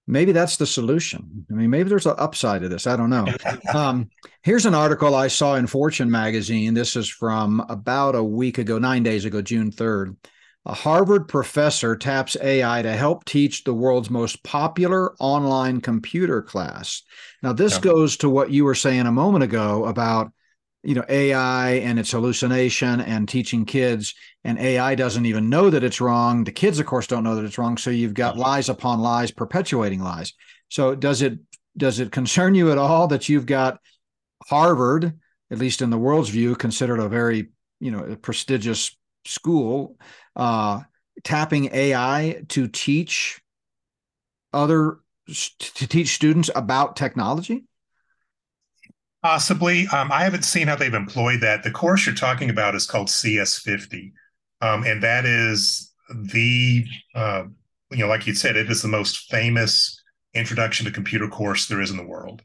[0.06, 1.46] maybe that's the solution.
[1.50, 2.86] I mean, maybe there's an upside to this.
[2.86, 3.26] I don't know.
[3.74, 4.10] Um,
[4.42, 6.74] here's an article I saw in Fortune magazine.
[6.74, 10.16] This is from about a week ago, nine days ago, June 3rd.
[10.68, 17.02] A Harvard professor taps AI to help teach the world's most popular online computer class.
[17.42, 17.80] Now, this yeah.
[17.80, 20.30] goes to what you were saying a moment ago about
[20.82, 25.82] you know AI and its hallucination and teaching kids and AI doesn't even know that
[25.82, 26.44] it's wrong.
[26.44, 29.30] The kids of course don't know that it's wrong so you've got lies upon lies
[29.30, 30.34] perpetuating lies.
[30.68, 31.38] So does it
[31.76, 33.80] does it concern you at all that you've got
[34.46, 35.18] Harvard
[35.50, 37.48] at least in the world's view considered a very
[37.80, 39.96] you know prestigious school
[40.38, 40.80] uh
[41.24, 43.40] tapping AI to teach
[44.52, 47.64] other to teach students about technology?
[49.22, 49.86] Possibly.
[49.88, 51.62] Um, I haven't seen how they've employed that.
[51.62, 54.12] The course you're talking about is called CS50.
[54.60, 57.44] Um, and that is the, uh,
[57.90, 60.02] you know, like you said, it is the most famous
[60.34, 62.42] introduction to computer course there is in the world.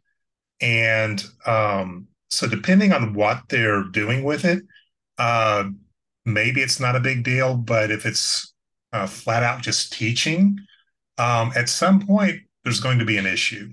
[0.61, 4.63] And um, so, depending on what they're doing with it,
[5.17, 5.65] uh,
[6.25, 7.55] maybe it's not a big deal.
[7.55, 8.53] But if it's
[8.91, 10.59] uh, flat out just teaching,
[11.17, 13.69] um, at some point, there's going to be an issue.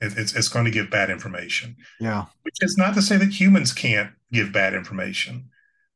[0.00, 1.76] It, it's it's going to give bad information.
[2.00, 5.48] Yeah, which is not to say that humans can't give bad information.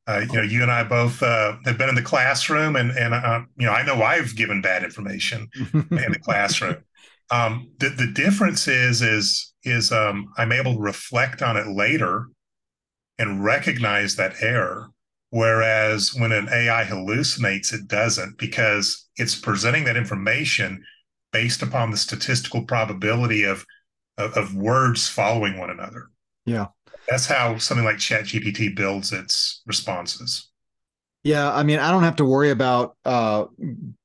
[0.06, 3.14] Uh, you know, you and I both uh, have been in the classroom, and and
[3.14, 6.76] uh, you know, I know I've given bad information in the classroom.
[7.32, 12.26] Um, the the difference is is is um, I'm able to reflect on it later
[13.18, 14.88] and recognize that error.
[15.30, 20.84] Whereas when an AI hallucinates, it doesn't because it's presenting that information
[21.32, 23.64] based upon the statistical probability of
[24.18, 26.10] of, of words following one another.
[26.44, 26.66] Yeah.
[27.08, 30.48] That's how something like ChatGPT builds its responses.
[31.22, 33.44] Yeah, I mean, I don't have to worry about uh,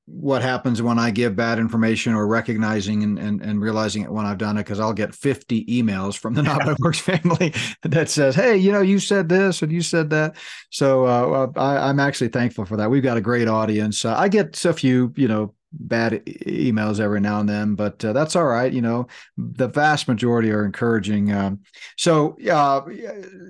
[0.07, 4.25] what happens when I give bad information or recognizing and, and, and realizing it when
[4.25, 8.35] I've done it because I'll get 50 emails from the Not Works family that says,
[8.35, 10.35] "Hey, you know, you said this and you said that."
[10.69, 12.89] So uh, I, am actually thankful for that.
[12.89, 14.05] We've got a great audience.
[14.05, 18.13] Uh, I get a few, you know, bad emails every now and then, but uh,
[18.13, 18.71] that's all right.
[18.71, 21.31] You know, the vast majority are encouraging.
[21.31, 21.61] Um,
[21.97, 22.81] so uh,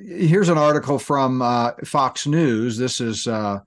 [0.06, 2.78] here's an article from uh, Fox News.
[2.78, 3.60] This is, uh,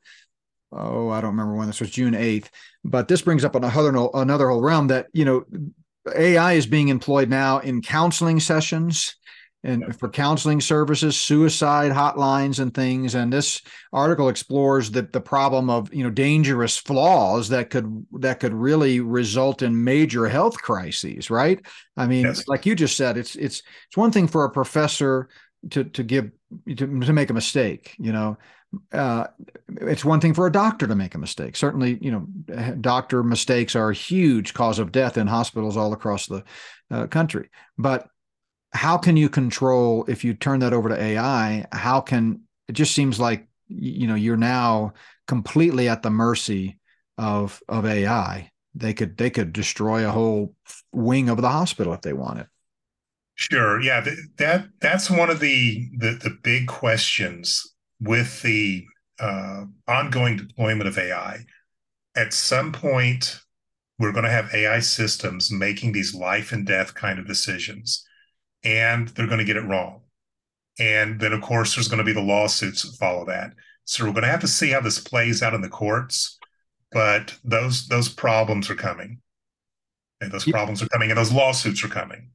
[0.72, 2.48] oh, I don't remember when this was, June 8th,
[2.90, 5.44] but this brings up another, another whole realm that, you know,
[6.14, 9.16] AI is being employed now in counseling sessions
[9.64, 13.14] and for counseling services, suicide hotlines and things.
[13.14, 13.60] And this
[13.92, 19.00] article explores the, the problem of you know dangerous flaws that could that could really
[19.00, 21.28] result in major health crises.
[21.30, 21.64] Right?
[21.96, 22.46] I mean, yes.
[22.46, 25.28] like you just said, it's it's it's one thing for a professor
[25.70, 26.30] to to give
[26.68, 27.96] to, to make a mistake.
[27.98, 28.38] You know,
[28.92, 29.26] uh,
[29.80, 31.56] it's one thing for a doctor to make a mistake.
[31.56, 36.26] Certainly, you know, doctor mistakes are a huge cause of death in hospitals all across
[36.26, 36.44] the
[36.90, 37.48] uh, country.
[37.76, 38.08] But
[38.72, 41.66] how can you control if you turn that over to AI?
[41.72, 44.92] How can it just seems like you know you're now
[45.26, 46.78] completely at the mercy
[47.18, 48.50] of of AI.
[48.74, 50.54] they could they could destroy a whole
[50.92, 52.46] wing of the hospital if they wanted.
[53.34, 53.80] Sure.
[53.80, 54.04] Yeah.
[54.38, 58.86] That that's one of the the, the big questions with the
[59.18, 61.44] uh, ongoing deployment of AI.
[62.16, 63.40] At some point,
[63.98, 68.04] we're going to have AI systems making these life and death kind of decisions,
[68.64, 70.02] and they're going to get it wrong.
[70.78, 73.52] And then, of course, there's going to be the lawsuits that follow that.
[73.84, 76.38] So we're going to have to see how this plays out in the courts.
[76.92, 79.20] But those those problems are coming,
[80.20, 82.30] and those problems are coming, and those lawsuits are coming.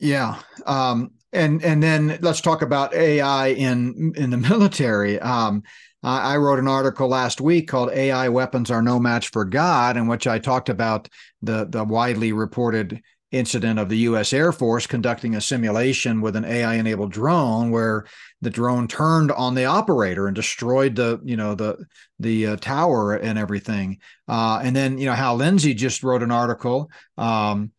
[0.00, 0.40] Yeah.
[0.66, 5.18] Um, and and then let's talk about AI in in the military.
[5.20, 5.62] Um,
[6.04, 10.08] I wrote an article last week called "AI Weapons Are No Match for God," in
[10.08, 11.08] which I talked about
[11.42, 14.32] the the widely reported incident of the U.S.
[14.32, 18.04] Air Force conducting a simulation with an AI-enabled drone, where
[18.42, 21.84] the drone turned on the operator and destroyed the you know the
[22.18, 23.98] the uh, tower and everything.
[24.28, 26.90] Uh, and then you know Hal Lindsey just wrote an article.
[27.16, 27.70] Um,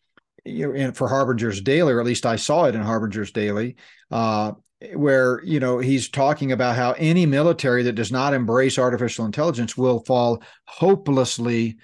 [0.45, 3.75] you know, for Harbinger's Daily, or at least I saw it in Harbinger's Daily,
[4.11, 4.53] uh,
[4.93, 9.77] where you know he's talking about how any military that does not embrace artificial intelligence
[9.77, 11.77] will fall hopelessly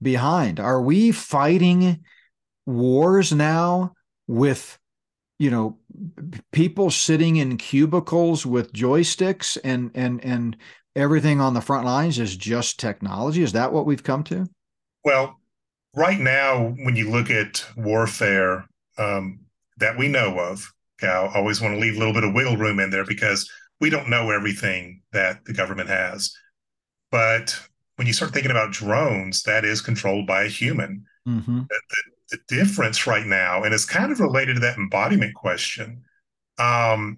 [0.00, 0.60] behind.
[0.60, 2.04] Are we fighting
[2.66, 3.94] wars now
[4.26, 4.78] with
[5.38, 5.78] you know
[6.52, 10.56] people sitting in cubicles with joysticks and and and
[10.96, 13.42] everything on the front lines is just technology?
[13.42, 14.46] Is that what we've come to?
[15.04, 15.37] Well,
[15.98, 18.64] right now, when you look at warfare
[18.96, 19.40] um,
[19.78, 20.72] that we know of,
[21.02, 23.90] I always want to leave a little bit of wiggle room in there because we
[23.90, 26.32] don't know everything that the government has.
[27.10, 27.58] But
[27.96, 31.04] when you start thinking about drones, that is controlled by a human.
[31.26, 31.62] Mm-hmm.
[31.68, 36.02] The, the, the, difference right now, and it's kind of related to that embodiment question,
[36.58, 37.16] um,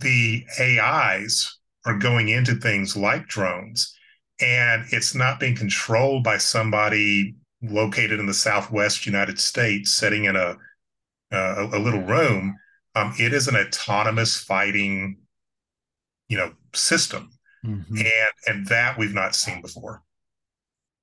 [0.00, 3.94] the AIs are going into things like drones,
[4.40, 10.36] and it's not being controlled by somebody located in the Southwest United States, sitting in
[10.36, 10.56] a
[11.30, 12.56] a, a little room.
[12.94, 15.18] Um, it is an autonomous fighting,
[16.28, 17.30] you know, system,
[17.64, 17.96] mm-hmm.
[17.96, 20.02] and and that we've not seen before.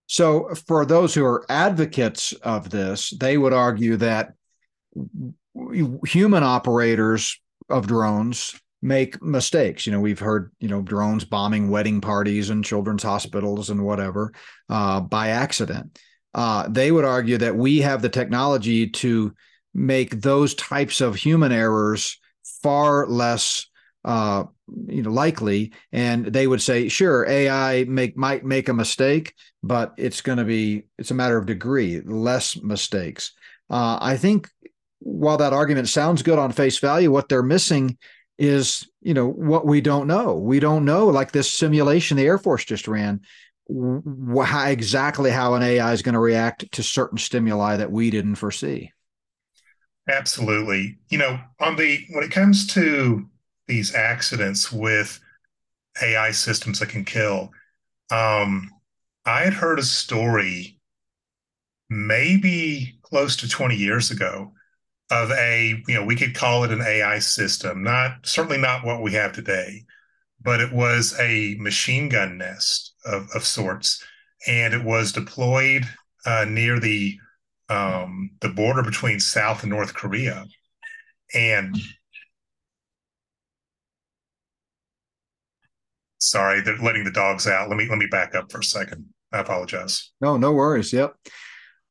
[0.07, 4.33] So, for those who are advocates of this, they would argue that
[6.05, 7.39] human operators
[7.69, 9.85] of drones make mistakes.
[9.85, 14.33] You know, we've heard, you know, drones bombing wedding parties and children's hospitals and whatever
[14.67, 15.99] uh, by accident
[16.33, 19.33] uh, they would argue that we have the technology to
[19.73, 22.19] make those types of human errors
[22.61, 23.67] far less
[24.05, 24.43] uh,
[24.87, 25.71] you know likely.
[25.91, 30.43] And they would say sure ai make might make a mistake but it's going to
[30.43, 33.31] be it's a matter of degree less mistakes.
[33.69, 34.49] Uh, i think
[34.99, 37.97] while that argument sounds good on face value what they're missing
[38.37, 40.35] is you know what we don't know.
[40.35, 43.21] We don't know like this simulation the air force just ran
[43.69, 48.35] how, exactly how an AI is going to react to certain stimuli that we didn't
[48.35, 48.91] foresee.
[50.09, 50.97] Absolutely.
[51.09, 53.25] You know, on the when it comes to
[53.67, 55.19] these accidents with
[56.01, 57.51] AI systems that can kill,
[58.11, 58.69] um,
[59.25, 60.79] I had heard a story
[61.89, 64.51] maybe close to 20 years ago
[65.09, 69.01] of a, you know, we could call it an AI system, not certainly not what
[69.01, 69.85] we have today,
[70.41, 74.03] but it was a machine gun nest of, of sorts,
[74.47, 75.83] and it was deployed
[76.25, 77.17] uh, near the
[77.69, 80.45] um, the border between South and North Korea,
[81.33, 81.77] and
[86.19, 87.69] sorry, they're letting the dogs out.
[87.69, 89.05] Let me let me back up for a second.
[89.31, 90.11] I apologize.
[90.21, 90.93] No, no worries.
[90.93, 91.15] Yep.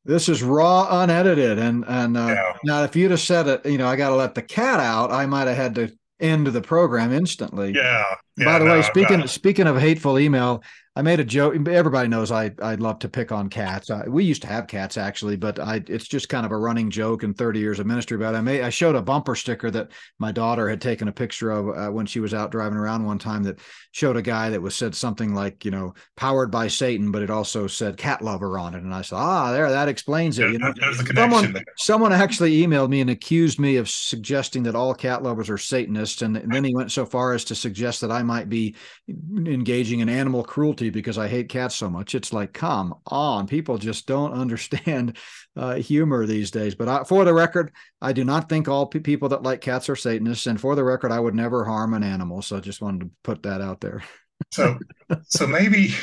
[0.05, 2.53] This is raw, unedited, and and uh, yeah.
[2.63, 5.11] now if you'd have said it, you know, I got to let the cat out.
[5.11, 7.73] I might have had to end the program instantly.
[7.73, 8.03] Yeah.
[8.37, 10.61] yeah By the no, way, speaking speaking of hateful email,
[10.95, 11.55] I made a joke.
[11.67, 13.89] Everybody knows I I love to pick on cats.
[13.89, 16.91] I, we used to have cats actually, but I it's just kind of a running
[16.91, 18.15] joke in 30 years of ministry.
[18.15, 19.89] But I made I showed a bumper sticker that
[20.19, 23.17] my daughter had taken a picture of uh, when she was out driving around one
[23.17, 23.59] time that
[23.91, 27.31] showed a guy that was said something like you know powered by Satan, but it
[27.31, 28.83] also said cat lover on it.
[28.83, 30.51] And I said, ah, there that explains it.
[30.51, 30.73] you know,
[31.15, 31.63] someone there.
[31.75, 36.21] someone actually emailed me and accused me of suggesting that all cat lovers are Satanists,
[36.21, 38.75] and, and then he went so far as to suggest that I might be
[39.09, 42.15] engaging in animal cruelty because I hate cats so much.
[42.15, 45.17] It's like, come on, people just don't understand
[45.55, 46.75] uh, humor these days.
[46.75, 47.71] But I, for the record,
[48.01, 50.47] I do not think all people that like cats are Satanists.
[50.47, 52.41] And for the record, I would never harm an animal.
[52.41, 54.03] So I just wanted to put that out there.
[54.51, 54.77] so,
[55.27, 55.93] so maybe,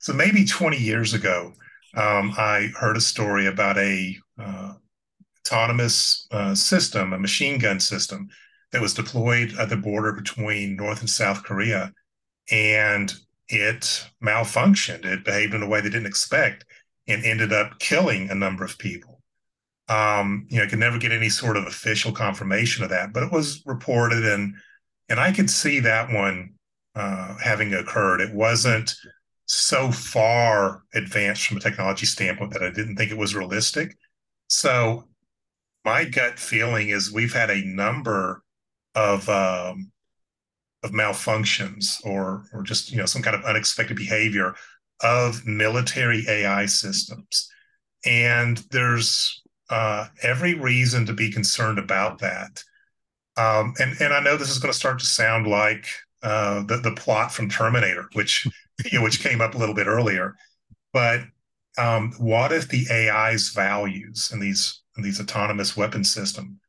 [0.00, 1.52] so maybe 20 years ago,
[1.96, 4.74] um, I heard a story about a uh,
[5.46, 8.28] autonomous uh, system, a machine gun system
[8.72, 11.92] that was deployed at the border between North and South Korea.
[12.50, 13.14] And
[13.48, 15.04] it malfunctioned.
[15.04, 16.64] It behaved in a way they didn't expect.
[17.06, 19.20] and ended up killing a number of people.
[19.88, 23.22] Um, you know, I could never get any sort of official confirmation of that, but
[23.22, 24.54] it was reported, and
[25.08, 26.54] and I could see that one
[26.94, 28.20] uh, having occurred.
[28.20, 28.94] It wasn't
[29.46, 33.96] so far advanced from a technology standpoint that I didn't think it was realistic.
[34.48, 35.08] So
[35.84, 38.42] my gut feeling is we've had a number
[38.94, 39.92] of um,
[40.84, 44.54] of malfunctions or or just you know some kind of unexpected behavior
[45.02, 47.50] of military AI systems,
[48.04, 52.62] and there's uh, every reason to be concerned about that.
[53.36, 55.86] Um, and and I know this is going to start to sound like
[56.22, 58.46] uh, the the plot from Terminator, which
[58.92, 60.34] you know, which came up a little bit earlier.
[60.92, 61.22] But
[61.78, 66.60] um, what if the AI's values and these these autonomous weapon system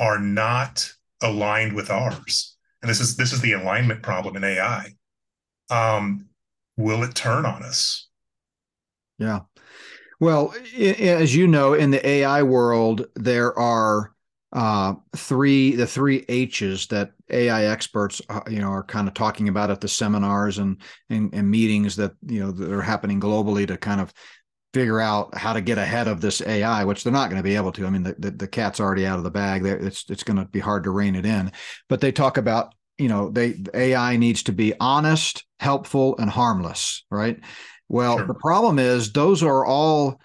[0.00, 0.92] are not
[1.22, 2.57] aligned with ours?
[2.82, 4.94] And this is this is the alignment problem in AI.
[5.70, 6.26] Um,
[6.76, 8.08] will it turn on us?
[9.18, 9.40] Yeah.
[10.20, 14.12] Well, as you know, in the AI world, there are
[14.52, 19.48] uh, three the three H's that AI experts uh, you know are kind of talking
[19.48, 23.66] about at the seminars and, and and meetings that you know that are happening globally
[23.66, 24.12] to kind of
[24.74, 27.56] figure out how to get ahead of this AI, which they're not going to be
[27.56, 27.86] able to.
[27.86, 29.62] I mean, the, the, the cat's already out of the bag.
[29.62, 31.52] There, it's it's going to be hard to rein it in.
[31.88, 37.04] But they talk about you know they AI needs to be honest, helpful, and harmless,
[37.10, 37.38] right?
[37.88, 38.26] Well, sure.
[38.26, 40.20] the problem is those are all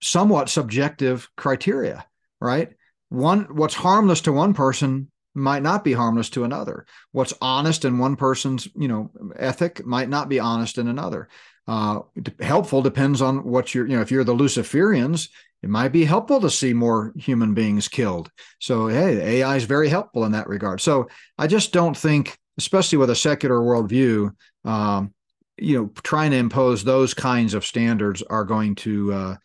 [0.00, 2.06] somewhat subjective criteria,
[2.40, 2.70] right?
[3.08, 7.98] one what's harmless to one person might not be harmless to another what's honest in
[7.98, 11.28] one person's you know ethic might not be honest in another
[11.68, 12.00] uh,
[12.40, 15.28] helpful depends on what you're you know if you're the luciferians
[15.62, 19.88] it might be helpful to see more human beings killed so hey ai is very
[19.88, 21.08] helpful in that regard so
[21.38, 24.30] i just don't think especially with a secular worldview
[24.64, 25.12] um,
[25.58, 29.36] you know trying to impose those kinds of standards are going to uh,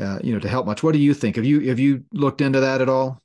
[0.00, 0.82] uh, you know, to help much.
[0.82, 1.36] What do you think?
[1.36, 3.22] Have you have you looked into that at all?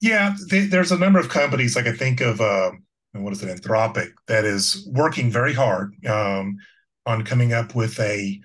[0.00, 2.72] Yeah, there's a number of companies like I think of uh,
[3.12, 6.56] what is it, Anthropic, that is working very hard um,
[7.10, 8.40] on coming up with a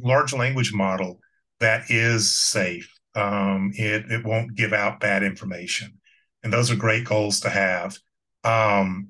[0.00, 1.20] large language model
[1.60, 2.92] that is safe.
[3.14, 5.98] Um, it it won't give out bad information,
[6.42, 7.98] and those are great goals to have.
[8.44, 9.08] Um,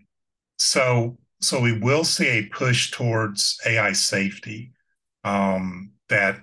[0.59, 4.73] so so we will see a push towards AI safety
[5.25, 6.41] um, that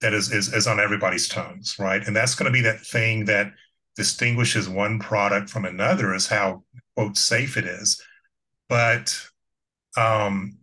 [0.00, 2.06] that is, is, is on everybody's tongues, right?
[2.06, 3.52] And that's going to be that thing that
[3.96, 6.62] distinguishes one product from another is how
[6.94, 8.02] quote safe it is.
[8.68, 9.18] But
[9.96, 10.58] um,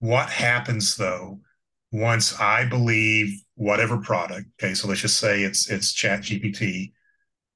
[0.00, 1.40] what happens though
[1.92, 6.92] once I believe whatever product, okay, so let's just say it's it's ChatGPT,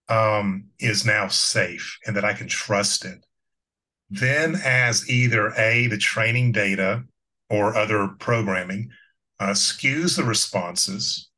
[0.08, 3.24] um, is now safe and that I can trust it.
[4.10, 7.04] Then, as either a the training data
[7.48, 8.90] or other programming
[9.40, 11.30] uh, skews the responses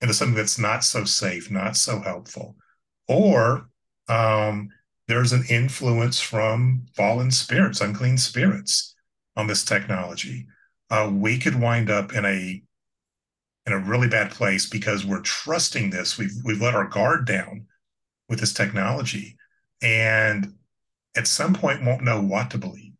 [0.00, 2.56] into something that's not so safe, not so helpful,
[3.08, 3.68] or
[4.08, 4.68] um,
[5.08, 8.91] there's an influence from fallen spirits, unclean spirits
[9.36, 10.46] on this technology.
[10.90, 12.62] Uh, we could wind up in a
[13.66, 16.18] in a really bad place because we're trusting this.
[16.18, 17.66] We've we've let our guard down
[18.28, 19.36] with this technology,
[19.80, 20.54] and
[21.16, 22.92] at some point won't know what to believe.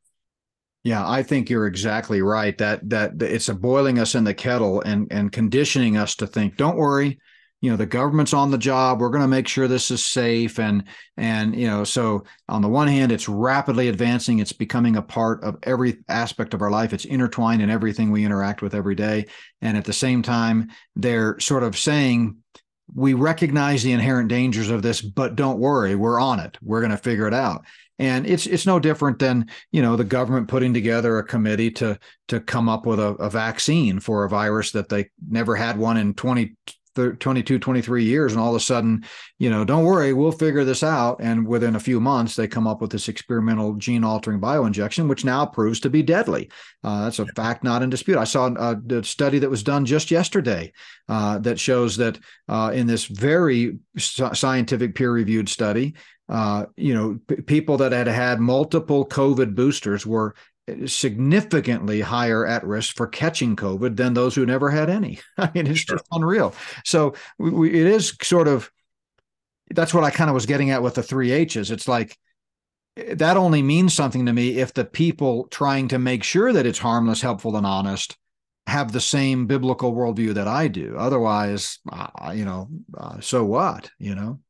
[0.84, 2.56] Yeah, I think you're exactly right.
[2.58, 6.56] That that it's a boiling us in the kettle and and conditioning us to think,
[6.56, 7.18] don't worry,
[7.62, 9.00] you know, the government's on the job.
[9.00, 10.84] We're going to make sure this is safe and
[11.16, 14.40] and you know, so on the one hand, it's rapidly advancing.
[14.40, 16.92] It's becoming a part of every aspect of our life.
[16.92, 19.26] It's intertwined in everything we interact with every day.
[19.62, 22.36] And at the same time, they're sort of saying
[22.94, 26.58] we recognize the inherent dangers of this, but don't worry, we're on it.
[26.60, 27.64] We're going to figure it out
[27.98, 31.98] and it's it's no different than you know the government putting together a committee to
[32.26, 35.98] to come up with a, a vaccine for a virus that they never had one
[35.98, 36.56] in 20
[36.94, 39.04] 22 23 years and all of a sudden
[39.38, 41.18] you know don't worry we'll figure this out.
[41.20, 45.24] And within a few months they come up with this experimental gene altering bioinjection which
[45.24, 46.50] now proves to be deadly.
[46.84, 48.18] Uh, that's a fact not in dispute.
[48.18, 50.72] I saw a, a study that was done just yesterday
[51.08, 52.18] uh, that shows that
[52.48, 55.94] uh, in this very scientific peer reviewed study
[56.28, 60.34] uh, you know, p- people that had had multiple COVID boosters were
[60.86, 65.18] significantly higher at risk for catching COVID than those who never had any.
[65.38, 65.96] I mean, it's sure.
[65.96, 66.54] just unreal.
[66.84, 68.70] So we, we, it is sort of
[69.70, 71.70] that's what I kind of was getting at with the three H's.
[71.70, 72.18] It's like
[72.96, 76.78] that only means something to me if the people trying to make sure that it's
[76.78, 78.16] harmless, helpful, and honest
[78.66, 80.94] have the same biblical worldview that I do.
[80.96, 83.90] Otherwise, uh, you know, uh, so what?
[83.98, 84.40] You know?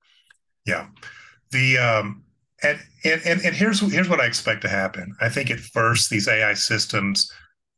[0.67, 0.89] Yeah
[1.53, 2.25] the um,
[2.63, 5.15] and, and and here's here's what I expect to happen.
[5.21, 7.31] I think at first these AI systems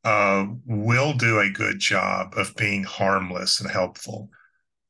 [0.05, 4.29] uh, will do a good job of being harmless and helpful.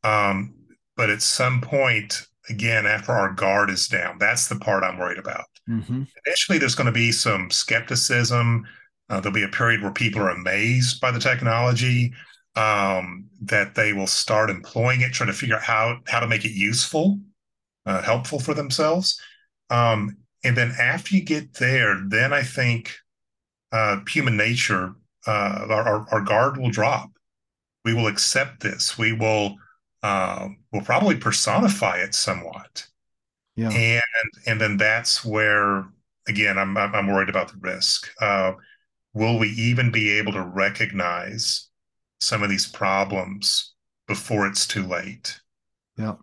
[0.02, 0.54] Um,
[0.96, 5.18] but at some point, again, after our guard is down, that's the part I'm worried
[5.18, 5.44] about.
[5.68, 6.02] Mm-hmm.
[6.26, 8.66] Initially, there's going to be some skepticism.
[9.08, 12.12] Uh, there'll be a period where people are amazed by the technology,
[12.56, 16.44] um, that they will start employing it, trying to figure out how how to make
[16.44, 17.18] it useful,
[17.86, 19.20] uh, helpful for themselves.
[19.70, 22.94] Um, and then after you get there, then I think
[23.72, 24.94] uh, human nature,
[25.26, 27.10] uh, our, our guard will drop.
[27.84, 28.96] We will accept this.
[28.96, 29.56] We will
[30.02, 32.86] uh, will probably personify it somewhat.
[33.56, 33.70] Yeah.
[33.70, 34.02] And
[34.46, 35.86] and then that's where
[36.28, 38.10] again I'm I'm worried about the risk.
[38.20, 38.52] Uh,
[39.14, 41.68] will we even be able to recognize
[42.20, 43.72] some of these problems
[44.06, 45.40] before it's too late?
[45.96, 46.16] Yeah.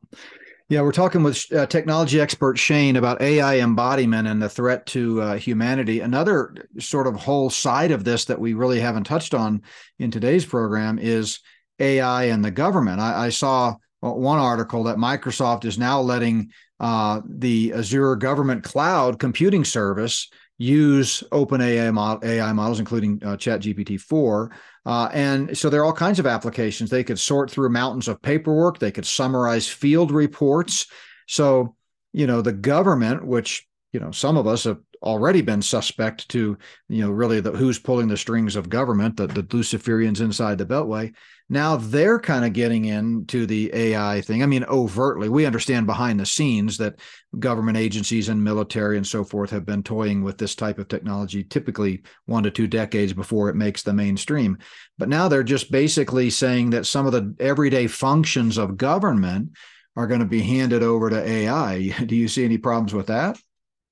[0.72, 5.22] Yeah, we're talking with uh, technology expert Shane about AI embodiment and the threat to
[5.22, 6.00] uh, humanity.
[6.00, 9.64] Another sort of whole side of this that we really haven't touched on
[10.00, 11.42] in today's program is
[11.80, 13.02] AI and the government.
[13.02, 19.20] I, I saw one article that Microsoft is now letting uh, the Azure government cloud
[19.20, 24.56] computing service use OpenAI, AI models, including uh, ChatGPT 4.
[24.86, 26.90] Uh, and so there are all kinds of applications.
[26.90, 30.88] They could sort through mountains of paperwork, they could summarize field reports.
[31.28, 31.76] So,
[32.14, 36.58] you know, the government, which, you know, some of us have already been suspect to,
[36.90, 40.66] you know, really the, who's pulling the strings of government, the, the Luciferians inside the
[40.66, 41.14] Beltway.
[41.52, 44.42] Now they're kind of getting into the AI thing.
[44.42, 47.00] I mean, overtly, we understand behind the scenes that
[47.38, 51.44] government agencies and military and so forth have been toying with this type of technology
[51.44, 54.58] typically one to two decades before it makes the mainstream.
[54.98, 59.50] But now they're just basically saying that some of the everyday functions of government
[59.98, 61.90] are going to be handed over to AI.
[62.06, 63.38] Do you see any problems with that?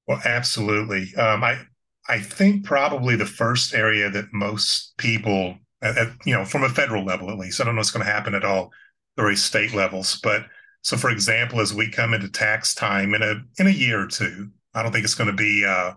[0.07, 1.14] Well, absolutely.
[1.16, 1.60] Um, I
[2.07, 6.69] I think probably the first area that most people, at, at, you know, from a
[6.69, 8.71] federal level at least, I don't know what's going to happen at all
[9.15, 10.45] the state levels, but
[10.82, 14.07] so for example, as we come into tax time in a in a year or
[14.07, 15.93] two, I don't think it's going to be, uh,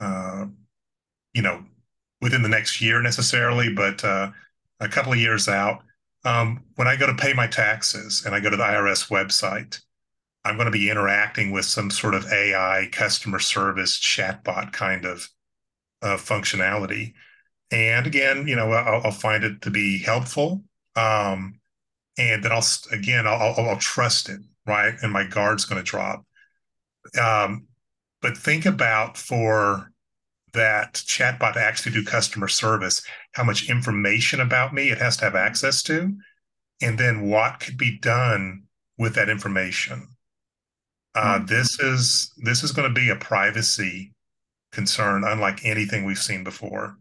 [0.00, 0.46] uh,
[1.32, 1.64] you know,
[2.20, 4.30] within the next year necessarily, but uh,
[4.80, 5.82] a couple of years out.
[6.24, 9.80] Um, when I go to pay my taxes and I go to the IRS website,
[10.44, 15.28] I'm going to be interacting with some sort of AI customer service chatbot kind of
[16.02, 17.14] uh, functionality.
[17.70, 20.62] And again, you know, I'll, I'll find it to be helpful.
[20.94, 21.60] Um,
[22.18, 24.94] and then I'll, again, I'll, I'll, I'll trust it, right?
[25.02, 26.24] And my guard's going to drop.
[27.20, 27.66] Um,
[28.22, 29.92] but think about for
[30.54, 33.02] that chatbot to actually do customer service,
[33.32, 36.16] how much information about me it has to have access to,
[36.80, 38.64] and then what could be done
[38.98, 40.08] with that information.
[41.14, 41.46] Uh, mm-hmm.
[41.46, 44.12] This is this is going to be a privacy
[44.72, 46.96] concern, unlike anything we've seen before.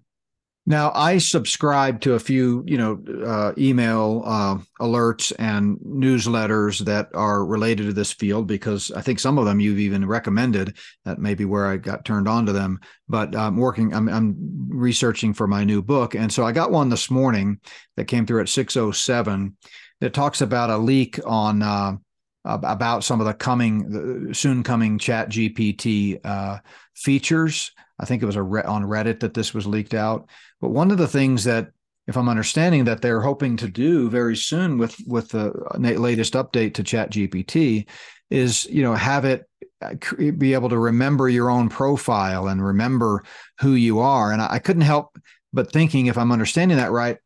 [0.68, 7.10] Now, I subscribe to a few, you know, uh, email uh, alerts and newsletters that
[7.14, 10.78] are related to this field because I think some of them you've even recommended.
[11.04, 12.80] That may be where I got turned on to them.
[13.08, 14.36] But I'm working, I'm, I'm
[14.70, 17.60] researching for my new book, and so I got one this morning
[17.96, 19.54] that came through at 6:07
[20.02, 21.98] that talks about a leak on uh,
[22.44, 26.58] about some of the coming, soon coming ChatGPT uh,
[26.96, 27.72] features.
[28.00, 30.30] I think it was a re- on Reddit that this was leaked out.
[30.62, 31.72] But one of the things that,
[32.08, 36.76] if I'm understanding, that they're hoping to do very soon with with the latest update
[36.76, 37.88] to ChatGPT
[38.30, 39.46] is, you know, have it
[39.82, 39.96] uh,
[40.38, 43.24] be able to remember your own profile and remember
[43.60, 44.32] who you are.
[44.32, 45.18] And I couldn't help
[45.56, 47.18] but thinking, if I'm understanding that right,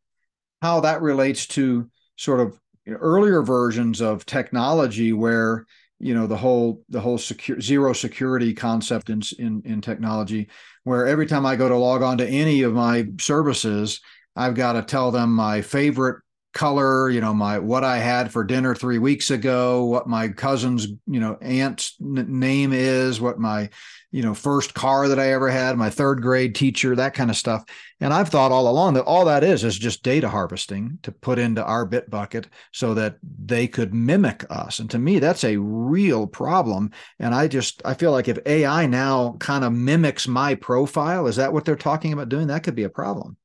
[0.61, 5.65] how that relates to sort of earlier versions of technology where
[5.99, 10.49] you know the whole the whole secure zero security concept in, in in technology
[10.83, 13.99] where every time i go to log on to any of my services
[14.35, 16.21] i've got to tell them my favorite
[16.59, 20.87] color you know my what i had for dinner three weeks ago what my cousin's
[21.07, 23.69] you know aunt's n- name is what my
[24.11, 27.37] you know first car that i ever had my third grade teacher that kind of
[27.37, 27.63] stuff.
[28.01, 31.39] And i've thought all along that all that is is just data harvesting to put
[31.39, 34.79] into our bit bucket so that they could mimic us.
[34.79, 36.91] And to me that's a real problem.
[37.19, 41.37] And i just i feel like if ai now kind of mimics my profile is
[41.37, 42.47] that what they're talking about doing?
[42.47, 43.37] That could be a problem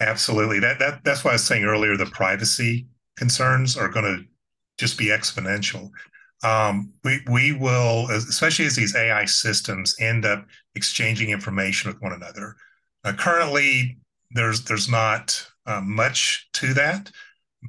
[0.00, 0.58] Absolutely.
[0.60, 2.86] That that that's why I was saying earlier the privacy
[3.16, 4.24] concerns are going to
[4.78, 5.90] just be exponential.
[6.42, 12.12] Um, we we will, especially as these AI systems end up exchanging information with one
[12.12, 12.56] another.
[13.04, 13.98] Uh, currently,
[14.32, 17.10] there's there's not uh, much to that,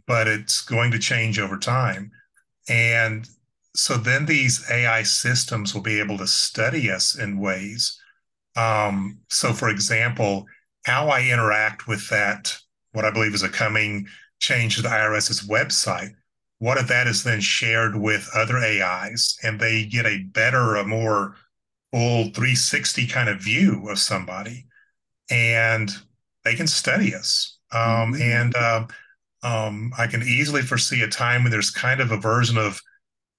[0.07, 2.11] but it's going to change over time,
[2.69, 3.29] and
[3.75, 7.99] so then these AI systems will be able to study us in ways.
[8.55, 10.45] Um, so, for example,
[10.85, 12.55] how I interact with that,
[12.93, 14.07] what I believe is a coming
[14.39, 16.11] change to the IRS's website,
[16.59, 20.85] what if that is then shared with other AIs and they get a better, a
[20.85, 21.35] more
[21.91, 24.67] full 360 kind of view of somebody
[25.31, 25.89] and
[26.43, 27.57] they can study us.
[27.71, 28.21] Um, mm-hmm.
[28.21, 28.85] And uh,
[29.41, 32.79] um, I can easily foresee a time when there's kind of a version of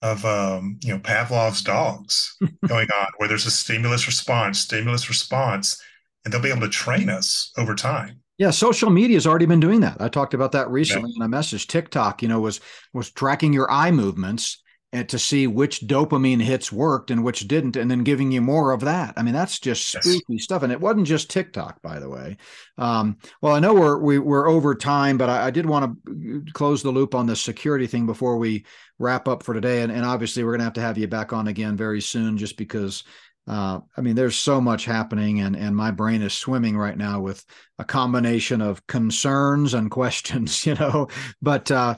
[0.02, 2.36] of um, you know Pavlov's dogs
[2.68, 5.80] going on, where there's a stimulus response, stimulus response,
[6.26, 8.20] and they'll be able to train us over time.
[8.36, 9.96] Yeah, social media has already been doing that.
[10.00, 11.22] I talked about that recently yeah.
[11.22, 11.68] in a message.
[11.68, 12.60] TikTok, you know, was
[12.92, 14.62] was tracking your eye movements
[14.92, 18.72] and to see which dopamine hits worked and which didn't, and then giving you more
[18.72, 19.14] of that.
[19.16, 20.62] I mean, that's just spooky stuff.
[20.62, 22.36] And it wasn't just TikTok, by the way.
[22.76, 25.64] Um, well, I know we're we, are we are over time, but I, I, did
[25.64, 28.66] want to close the loop on the security thing before we
[28.98, 29.82] wrap up for today.
[29.82, 32.36] And, and obviously, we're going to have to have you back on again very soon,
[32.36, 33.04] just because.
[33.46, 37.20] Uh, I mean, there's so much happening, and and my brain is swimming right now
[37.20, 37.44] with
[37.78, 41.08] a combination of concerns and questions, you know.
[41.40, 41.96] But uh,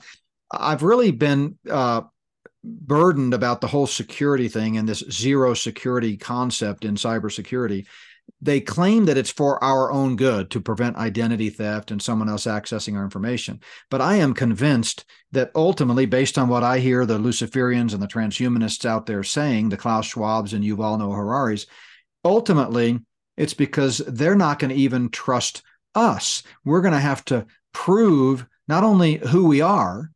[0.51, 2.03] I've really been uh,
[2.65, 7.87] burdened about the whole security thing and this zero security concept in cybersecurity.
[8.41, 12.45] They claim that it's for our own good to prevent identity theft and someone else
[12.45, 13.61] accessing our information.
[13.91, 18.07] But I am convinced that ultimately, based on what I hear the Luciferians and the
[18.07, 21.67] transhumanists out there saying, the Klaus Schwabs and Yuval Noah Harari's,
[22.25, 23.01] ultimately,
[23.37, 25.63] it's because they're not going to even trust
[25.95, 26.43] us.
[26.65, 30.11] We're going to have to prove not only who we are,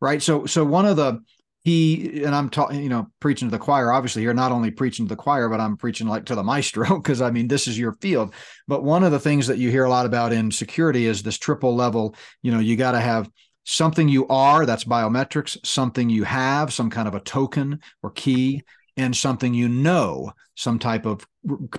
[0.00, 0.22] right?
[0.22, 1.22] So, so one of the
[1.64, 3.92] he and I'm talking, you know, preaching to the choir.
[3.92, 6.96] Obviously, you're not only preaching to the choir, but I'm preaching like to the maestro
[7.02, 8.34] because I mean, this is your field.
[8.66, 11.38] But one of the things that you hear a lot about in security is this
[11.38, 12.14] triple level.
[12.42, 13.28] You know, you got to have
[13.64, 18.62] something you are, that's biometrics, something you have, some kind of a token or key,
[18.96, 21.26] and something you know, some type of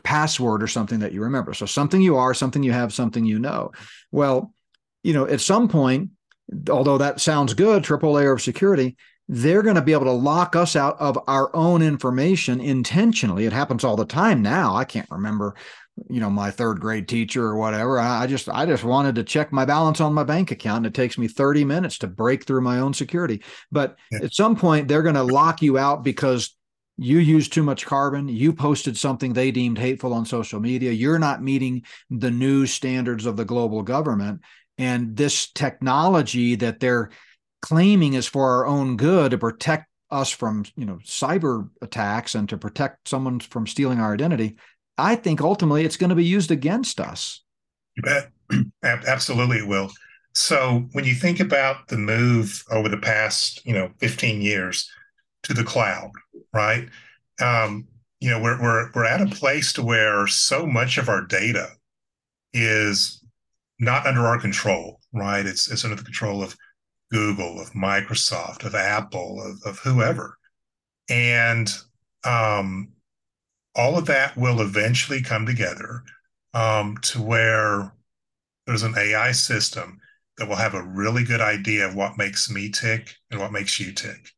[0.03, 1.53] password or something that you remember.
[1.53, 3.71] So something you are, something you have, something you know.
[4.11, 4.53] Well,
[5.03, 6.11] you know, at some point,
[6.69, 8.95] although that sounds good, triple layer of security,
[9.31, 13.45] they're going to be able to lock us out of our own information intentionally.
[13.45, 14.75] It happens all the time now.
[14.75, 15.53] I can't remember,
[16.09, 17.99] you know, my third grade teacher or whatever.
[17.99, 20.77] I just I just wanted to check my balance on my bank account.
[20.77, 23.43] And it takes me 30 minutes to break through my own security.
[23.71, 24.23] But yeah.
[24.23, 26.55] at some point they're going to lock you out because
[26.97, 31.17] you used too much carbon you posted something they deemed hateful on social media you're
[31.17, 34.41] not meeting the new standards of the global government
[34.77, 37.09] and this technology that they're
[37.61, 42.49] claiming is for our own good to protect us from you know cyber attacks and
[42.49, 44.55] to protect someone from stealing our identity
[44.97, 47.41] i think ultimately it's going to be used against us.
[47.95, 48.31] You bet.
[48.83, 49.91] Absolutely it will.
[50.33, 54.89] So when you think about the move over the past you know 15 years
[55.43, 56.11] to the cloud
[56.53, 56.89] right?
[57.41, 57.87] Um,
[58.19, 61.69] you know we're, we're we're at a place to where so much of our data
[62.53, 63.23] is
[63.79, 65.45] not under our control right?
[65.45, 66.55] It's it's under the control of
[67.11, 70.37] Google, of Microsoft, of Apple, of, of whoever.
[71.09, 71.71] And
[72.23, 72.89] um,
[73.75, 76.03] all of that will eventually come together
[76.53, 77.93] um, to where
[78.67, 79.99] there's an AI system
[80.37, 83.79] that will have a really good idea of what makes me tick and what makes
[83.79, 84.31] you tick.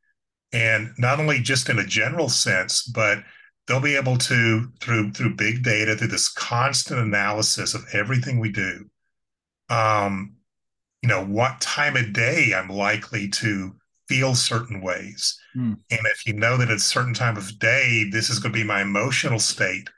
[0.53, 3.23] And not only just in a general sense, but
[3.67, 8.51] they'll be able to, through through big data, through this constant analysis of everything we
[8.51, 8.85] do,
[9.69, 10.35] um,
[11.01, 13.75] you know what time of day i'm likely to
[14.07, 15.77] feel certain ways mm.
[15.89, 18.59] and if you know that at a certain time of day this is going to
[18.59, 19.89] be my emotional state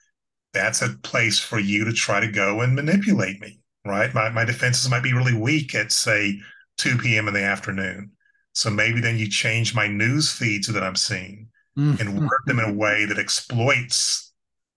[0.53, 4.45] that's a place for you to try to go and manipulate me right my, my
[4.45, 6.39] defenses might be really weak at say
[6.77, 8.11] 2 p.m in the afternoon
[8.53, 11.47] so maybe then you change my news feeds that i'm seeing
[11.77, 11.99] mm.
[11.99, 14.31] and work them in a way that exploits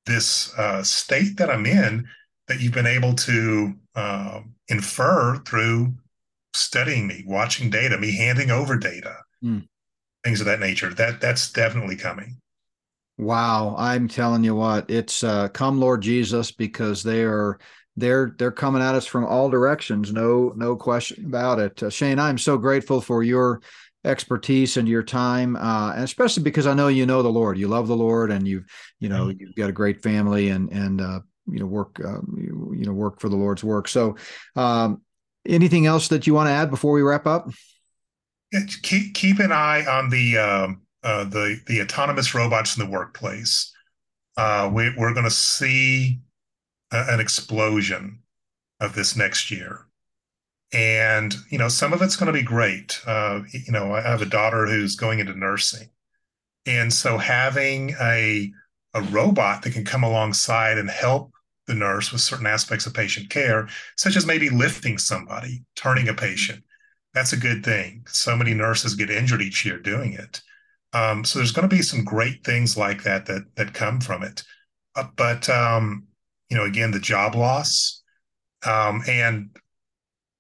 [0.07, 2.07] this uh, state that i'm in
[2.49, 5.93] that you've been able to uh, infer through
[6.57, 9.67] studying me, watching data, me handing over data, mm.
[10.25, 10.93] things of that nature.
[10.93, 12.41] That that's definitely coming.
[13.19, 17.59] Wow, I'm telling you what, it's uh, come Lord Jesus because they are
[17.97, 20.13] they're they're coming at us from all directions.
[20.13, 21.83] No no question about it.
[21.83, 23.63] Uh, Shane, I'm so grateful for your
[24.05, 27.59] expertise and your time, uh, and especially because I know you know the Lord.
[27.59, 28.67] You love the Lord, and you've
[29.01, 29.41] you know mm-hmm.
[29.41, 32.93] you've got a great family and and uh, you know work uh, you, you, know
[32.93, 33.89] work for the Lord's work.
[33.89, 34.17] So
[34.57, 35.01] um,
[35.49, 37.51] Anything else that you want to add before we wrap up?
[38.82, 43.72] Keep keep an eye on the um, uh, the the autonomous robots in the workplace.
[44.36, 46.20] Uh, we, we're going to see
[46.92, 48.20] a, an explosion
[48.80, 49.86] of this next year,
[50.72, 53.01] and you know some of it's going to be great.
[53.07, 55.88] Uh, you know, I have a daughter who's going into nursing,
[56.66, 58.53] and so having a
[58.94, 61.36] a robot that can come alongside and help
[61.67, 66.14] the nurse with certain aspects of patient care, such as maybe lifting somebody, turning a
[66.14, 66.62] patient.
[67.14, 68.05] That's a good thing.
[68.09, 70.43] So many nurses get injured each year doing it.
[70.93, 74.23] Um, so there's going to be some great things like that that that come from
[74.23, 74.45] it.
[74.95, 76.05] Uh, but um,
[76.51, 78.03] you know, again, the job loss
[78.64, 79.51] um, and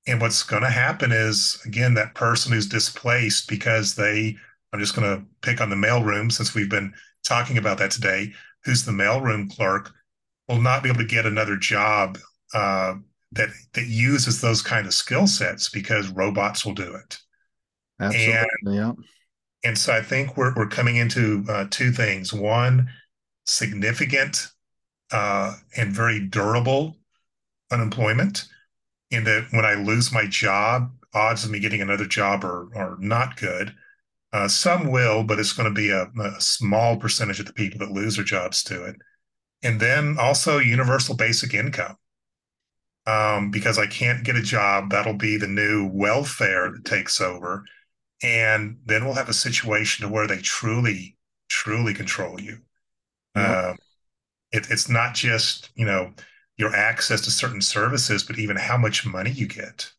[0.06, 4.36] and what's going to happen is again that person who's displaced because they
[4.72, 6.92] i'm just going to pick on the mailroom since we've been
[7.24, 8.32] talking about that today
[8.64, 9.92] who's the mailroom clerk
[10.48, 12.18] will not be able to get another job
[12.54, 12.94] uh,
[13.32, 17.18] that that uses those kind of skill sets because robots will do it
[18.00, 18.92] Absolutely, and, yeah.
[19.64, 22.88] and so i think we're, we're coming into uh, two things one
[23.46, 24.48] significant
[25.12, 26.96] uh, and very durable
[27.70, 28.46] unemployment
[29.10, 32.96] in that when I lose my job, odds of me getting another job are, are
[32.98, 33.74] not good.
[34.32, 37.78] Uh, some will, but it's going to be a, a, small percentage of the people
[37.78, 38.96] that lose their jobs to it.
[39.62, 41.96] And then also universal basic income.
[43.06, 47.64] Um, because I can't get a job, that'll be the new welfare that takes over.
[48.22, 51.16] And then we'll have a situation to where they truly,
[51.48, 52.58] truly control you.
[53.36, 53.46] Yep.
[53.46, 53.74] Uh,
[54.52, 56.12] it, it's not just, you know,
[56.56, 59.92] your access to certain services, but even how much money you get.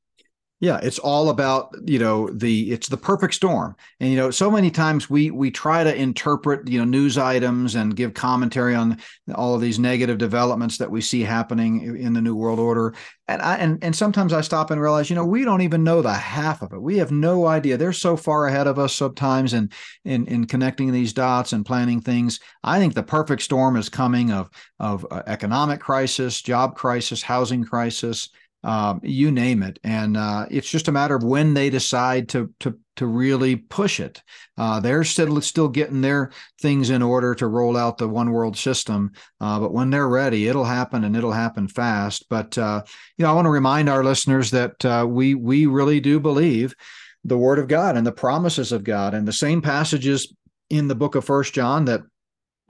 [0.60, 4.50] Yeah, it's all about you know the it's the perfect storm, and you know so
[4.50, 8.98] many times we we try to interpret you know news items and give commentary on
[9.36, 12.96] all of these negative developments that we see happening in the new world order,
[13.28, 16.02] and I and and sometimes I stop and realize you know we don't even know
[16.02, 16.82] the half of it.
[16.82, 17.78] We have no idea.
[17.78, 19.70] They're so far ahead of us sometimes in
[20.06, 22.40] in in connecting these dots and planning things.
[22.64, 24.50] I think the perfect storm is coming of
[24.80, 28.30] of uh, economic crisis, job crisis, housing crisis
[28.64, 29.80] um, you name it.
[29.84, 34.00] And uh, it's just a matter of when they decide to to to really push
[34.00, 34.22] it.
[34.58, 36.32] Uh, they're still still getting their
[36.62, 39.12] things in order to roll out the one world system.
[39.40, 42.26] Uh, but when they're ready, it'll happen and it'll happen fast.
[42.30, 42.84] But uh,
[43.18, 46.76] you know, I want to remind our listeners that uh, we we really do believe
[47.24, 50.34] the Word of God and the promises of God, and the same passages
[50.70, 52.02] in the book of First John that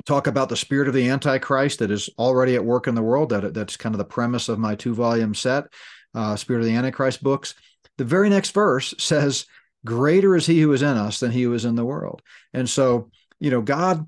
[0.06, 3.30] talk about the spirit of the antichrist that is already at work in the world
[3.30, 5.66] that that's kind of the premise of my two volume set
[6.14, 7.54] uh, spirit of the antichrist books.
[7.98, 9.46] The very next verse says
[9.86, 12.22] greater is he who is in us than he who is in the world.
[12.54, 14.06] And so you know god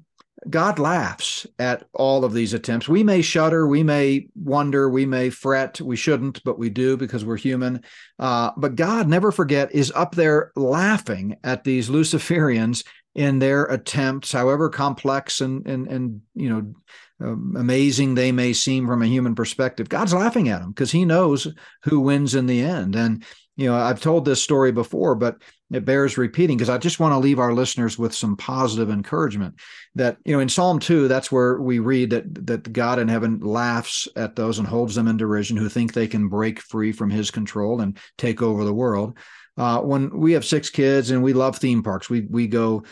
[0.50, 2.88] god laughs at all of these attempts.
[2.88, 7.26] We may shudder we may wonder we may fret we shouldn't but we do because
[7.26, 7.84] we're human.
[8.18, 12.84] Uh, but god never forget is up there laughing at these luciferians
[13.16, 16.74] in their attempts, however complex and and and you know
[17.22, 19.90] um, amazing they may seem from a human perspective.
[19.90, 21.48] God's laughing at them because He knows
[21.84, 22.96] who wins in the end.
[22.96, 23.24] And
[23.58, 27.12] you know, I've told this story before, but it bears repeating because I just want
[27.12, 29.56] to leave our listeners with some positive encouragement.
[29.96, 33.42] That you know, in Psalm two, that's where we read that that God in heaven
[33.42, 37.10] laughs at those and holds them in derision who think they can break free from
[37.10, 39.18] His control and take over the world.
[39.60, 42.84] Uh, when we have six kids and we love theme parks, we we go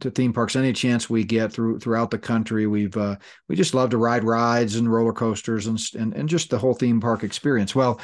[0.00, 2.66] to theme parks any chance we get through throughout the country.
[2.66, 3.16] We've uh,
[3.48, 6.74] we just love to ride rides and roller coasters and, and and just the whole
[6.74, 7.74] theme park experience.
[7.74, 8.00] Well,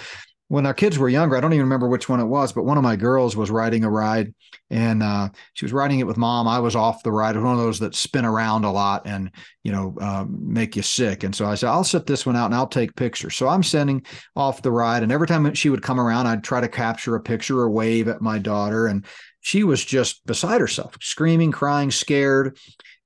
[0.53, 2.77] when our kids were younger, I don't even remember which one it was, but one
[2.77, 4.35] of my girls was riding a ride
[4.69, 6.47] and uh, she was riding it with mom.
[6.47, 7.35] I was off the ride.
[7.35, 9.31] It was one of those that spin around a lot and,
[9.65, 11.25] you know, uh, make you sick.
[11.25, 13.35] And so I said, I'll set this one out and I'll take pictures.
[13.35, 14.05] So I'm sending
[14.37, 15.03] off the ride.
[15.03, 18.07] And every time she would come around, I'd try to capture a picture or wave
[18.07, 18.89] at my daughter.
[18.89, 19.07] And
[19.41, 22.59] she was just beside herself, screaming, crying, scared.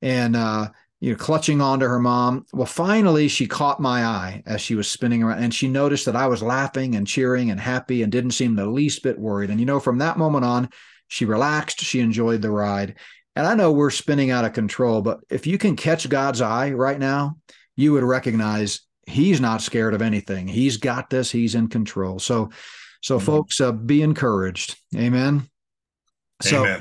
[0.03, 0.71] And, uh,
[1.01, 2.47] you know, clutching onto her mom.
[2.53, 6.17] Well, finally, she caught my eye as she was spinning around, and she noticed that
[6.17, 9.51] I was laughing and cheering and happy and didn't seem the least bit worried.
[9.51, 10.71] And, you know, from that moment on,
[11.09, 12.97] she relaxed, she enjoyed the ride.
[13.37, 16.71] And I know we're spinning out of control, but if you can catch God's eye
[16.71, 17.37] right now,
[17.77, 20.49] you would recognize he's not scared of anything.
[20.49, 22.19] He's got this, he's in control.
[22.19, 22.51] So,
[23.03, 23.27] so mm-hmm.
[23.27, 24.77] folks, uh, be encouraged.
[24.95, 25.49] Amen.
[26.47, 26.81] Amen.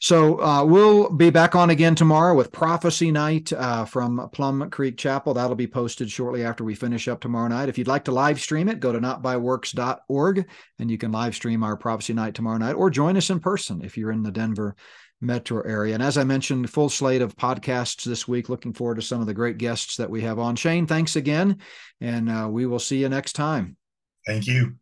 [0.00, 4.96] so uh, we'll be back on again tomorrow with Prophecy Night uh, from Plum Creek
[4.96, 5.34] Chapel.
[5.34, 7.68] That'll be posted shortly after we finish up tomorrow night.
[7.68, 11.64] If you'd like to live stream it, go to notbyworks.org and you can live stream
[11.64, 14.76] our Prophecy Night tomorrow night or join us in person if you're in the Denver
[15.20, 15.94] metro area.
[15.94, 18.48] And as I mentioned, full slate of podcasts this week.
[18.48, 20.54] Looking forward to some of the great guests that we have on.
[20.54, 21.58] Shane, thanks again.
[22.00, 23.76] And uh, we will see you next time.
[24.24, 24.76] Thank you.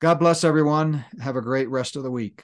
[0.00, 1.04] God bless everyone.
[1.22, 2.42] Have a great rest of the week.